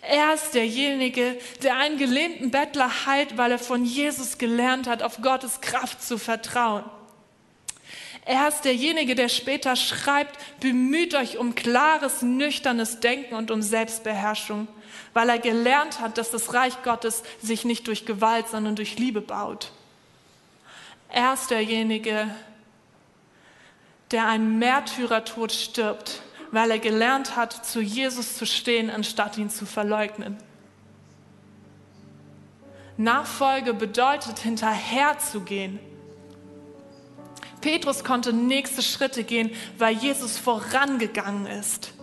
Er 0.00 0.34
ist 0.34 0.54
derjenige, 0.54 1.38
der 1.62 1.76
einen 1.76 1.98
gelähmten 1.98 2.50
Bettler 2.50 3.06
heilt, 3.06 3.36
weil 3.36 3.52
er 3.52 3.58
von 3.58 3.84
Jesus 3.84 4.38
gelernt 4.38 4.86
hat, 4.86 5.02
auf 5.02 5.20
Gottes 5.20 5.60
Kraft 5.60 6.02
zu 6.02 6.18
vertrauen. 6.18 6.84
Er 8.26 8.48
ist 8.48 8.62
derjenige, 8.62 9.14
der 9.14 9.28
später 9.28 9.76
schreibt, 9.76 10.38
bemüht 10.60 11.14
euch 11.14 11.36
um 11.36 11.54
klares, 11.54 12.22
nüchternes 12.22 13.00
Denken 13.00 13.34
und 13.34 13.50
um 13.50 13.60
Selbstbeherrschung, 13.60 14.66
weil 15.12 15.28
er 15.28 15.38
gelernt 15.38 16.00
hat, 16.00 16.16
dass 16.16 16.30
das 16.30 16.54
Reich 16.54 16.82
Gottes 16.82 17.22
sich 17.42 17.66
nicht 17.66 17.86
durch 17.86 18.06
Gewalt, 18.06 18.48
sondern 18.48 18.76
durch 18.76 18.98
Liebe 18.98 19.20
baut. 19.20 19.72
Er 21.10 21.34
ist 21.34 21.50
derjenige, 21.50 22.28
der 24.10 24.26
einen 24.26 24.58
Märtyrertod 24.58 25.52
stirbt, 25.52 26.22
weil 26.50 26.70
er 26.70 26.78
gelernt 26.78 27.36
hat, 27.36 27.66
zu 27.66 27.80
Jesus 27.80 28.38
zu 28.38 28.46
stehen, 28.46 28.88
anstatt 28.88 29.36
ihn 29.36 29.50
zu 29.50 29.66
verleugnen. 29.66 30.38
Nachfolge 32.96 33.74
bedeutet, 33.74 34.38
hinterherzugehen. 34.38 35.78
Petrus 37.64 38.04
konnte 38.04 38.34
nächste 38.34 38.82
Schritte 38.82 39.24
gehen, 39.24 39.50
weil 39.78 39.94
Jesus 39.96 40.36
vorangegangen 40.36 41.46
ist. 41.46 41.94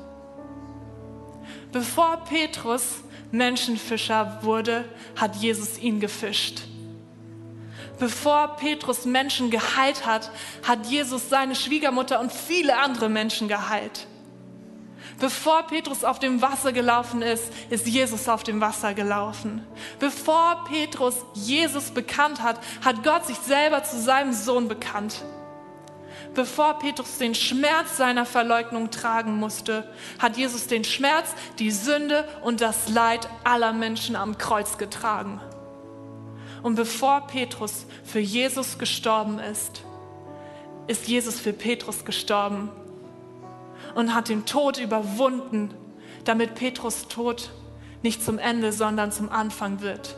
Bevor 1.71 2.17
Petrus 2.27 3.03
Menschenfischer 3.29 4.39
wurde, 4.41 4.85
hat 5.15 5.35
Jesus 5.35 5.77
ihn 5.77 5.99
gefischt. 5.99 6.63
Bevor 7.99 8.55
Petrus 8.55 9.05
Menschen 9.05 9.51
geheilt 9.51 10.03
hat, 10.07 10.31
hat 10.67 10.87
Jesus 10.87 11.29
seine 11.29 11.53
Schwiegermutter 11.53 12.19
und 12.21 12.31
viele 12.31 12.79
andere 12.79 13.07
Menschen 13.07 13.47
geheilt. 13.47 14.07
Bevor 15.19 15.67
Petrus 15.67 16.03
auf 16.03 16.17
dem 16.17 16.41
Wasser 16.41 16.71
gelaufen 16.73 17.21
ist, 17.21 17.53
ist 17.69 17.85
Jesus 17.85 18.27
auf 18.27 18.41
dem 18.41 18.61
Wasser 18.61 18.95
gelaufen. 18.95 19.63
Bevor 19.99 20.65
Petrus 20.67 21.17
Jesus 21.35 21.91
bekannt 21.91 22.41
hat, 22.41 22.59
hat 22.83 23.03
Gott 23.03 23.27
sich 23.27 23.37
selber 23.37 23.83
zu 23.83 24.01
seinem 24.01 24.33
Sohn 24.33 24.67
bekannt. 24.67 25.23
Bevor 26.33 26.79
Petrus 26.79 27.17
den 27.17 27.35
Schmerz 27.35 27.97
seiner 27.97 28.25
Verleugnung 28.25 28.89
tragen 28.89 29.37
musste, 29.37 29.89
hat 30.17 30.37
Jesus 30.37 30.67
den 30.67 30.85
Schmerz, 30.85 31.33
die 31.59 31.71
Sünde 31.71 32.25
und 32.41 32.61
das 32.61 32.87
Leid 32.87 33.27
aller 33.43 33.73
Menschen 33.73 34.15
am 34.15 34.37
Kreuz 34.37 34.77
getragen. 34.77 35.41
Und 36.63 36.75
bevor 36.75 37.27
Petrus 37.27 37.85
für 38.05 38.19
Jesus 38.19 38.77
gestorben 38.77 39.39
ist, 39.39 39.83
ist 40.87 41.07
Jesus 41.07 41.39
für 41.39 41.53
Petrus 41.53 42.05
gestorben 42.05 42.69
und 43.95 44.15
hat 44.15 44.29
den 44.29 44.45
Tod 44.45 44.77
überwunden, 44.77 45.73
damit 46.23 46.55
Petrus 46.55 47.07
Tod 47.07 47.51
nicht 48.03 48.23
zum 48.23 48.39
Ende, 48.39 48.71
sondern 48.71 49.11
zum 49.11 49.29
Anfang 49.29 49.81
wird. 49.81 50.15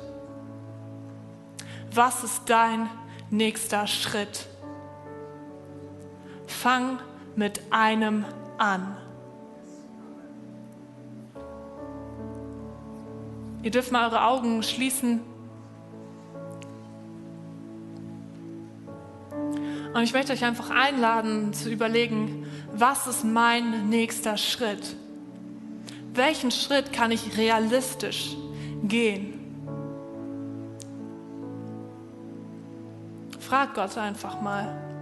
Was 1.92 2.24
ist 2.24 2.44
dein 2.48 2.90
nächster 3.30 3.88
Schritt? 3.88 4.48
Fang 6.64 6.98
mit 7.36 7.60
einem 7.72 8.24
an. 8.58 8.96
Ihr 13.64 13.70
dürft 13.70 13.92
mal 13.92 14.08
eure 14.08 14.24
Augen 14.24 14.64
schließen. 14.64 15.20
Und 19.94 20.04
ich 20.04 20.14
möchte 20.14 20.32
euch 20.32 20.46
einfach 20.46 20.70
einladen 20.70 21.52
zu 21.52 21.70
überlegen, 21.70 22.48
was 22.72 23.08
ist 23.08 23.26
mein 23.26 23.90
nächster 23.90 24.38
Schritt? 24.38 24.96
Welchen 26.14 26.50
Schritt 26.50 26.94
kann 26.94 27.12
ich 27.12 27.38
realistisch 27.38 28.38
gehen? 28.84 29.38
Frag 33.42 33.74
Gott 33.74 33.98
einfach 33.98 34.40
mal. 34.40 34.93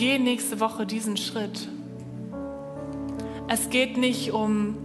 Geh 0.00 0.18
nächste 0.18 0.60
Woche 0.60 0.86
diesen 0.86 1.18
Schritt. 1.18 1.68
Es 3.48 3.68
geht 3.68 3.98
nicht 3.98 4.32
um 4.32 4.78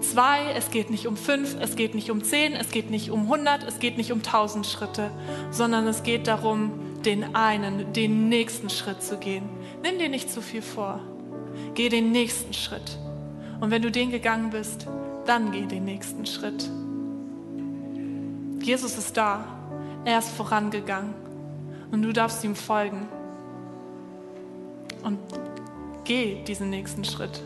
zwei, 0.00 0.50
es 0.56 0.72
geht 0.72 0.90
nicht 0.90 1.06
um 1.06 1.16
fünf, 1.16 1.56
es 1.60 1.76
geht 1.76 1.94
nicht 1.94 2.10
um 2.10 2.24
zehn, 2.24 2.54
es 2.54 2.70
geht 2.70 2.90
nicht 2.90 3.12
um 3.12 3.28
hundert, 3.28 3.62
es 3.62 3.78
geht 3.78 3.98
nicht 3.98 4.10
um 4.10 4.24
tausend 4.24 4.66
Schritte, 4.66 5.12
sondern 5.52 5.86
es 5.86 6.02
geht 6.02 6.26
darum, 6.26 6.72
den 7.04 7.36
einen, 7.36 7.92
den 7.92 8.28
nächsten 8.28 8.68
Schritt 8.68 9.00
zu 9.00 9.16
gehen. 9.16 9.48
Nimm 9.84 10.00
dir 10.00 10.08
nicht 10.08 10.28
zu 10.28 10.42
viel 10.42 10.62
vor. 10.62 10.98
Geh 11.74 11.88
den 11.88 12.10
nächsten 12.10 12.52
Schritt. 12.52 12.98
Und 13.60 13.70
wenn 13.70 13.80
du 13.80 13.92
den 13.92 14.10
gegangen 14.10 14.50
bist, 14.50 14.88
dann 15.24 15.52
geh 15.52 15.66
den 15.66 15.84
nächsten 15.84 16.26
Schritt. 16.26 16.68
Jesus 18.60 18.98
ist 18.98 19.16
da. 19.16 19.44
Er 20.04 20.18
ist 20.18 20.30
vorangegangen. 20.30 21.14
Und 21.92 22.02
du 22.02 22.12
darfst 22.12 22.42
ihm 22.42 22.56
folgen 22.56 23.06
und 25.02 25.18
geh 26.04 26.42
diesen 26.44 26.70
nächsten 26.70 27.04
Schritt. 27.04 27.42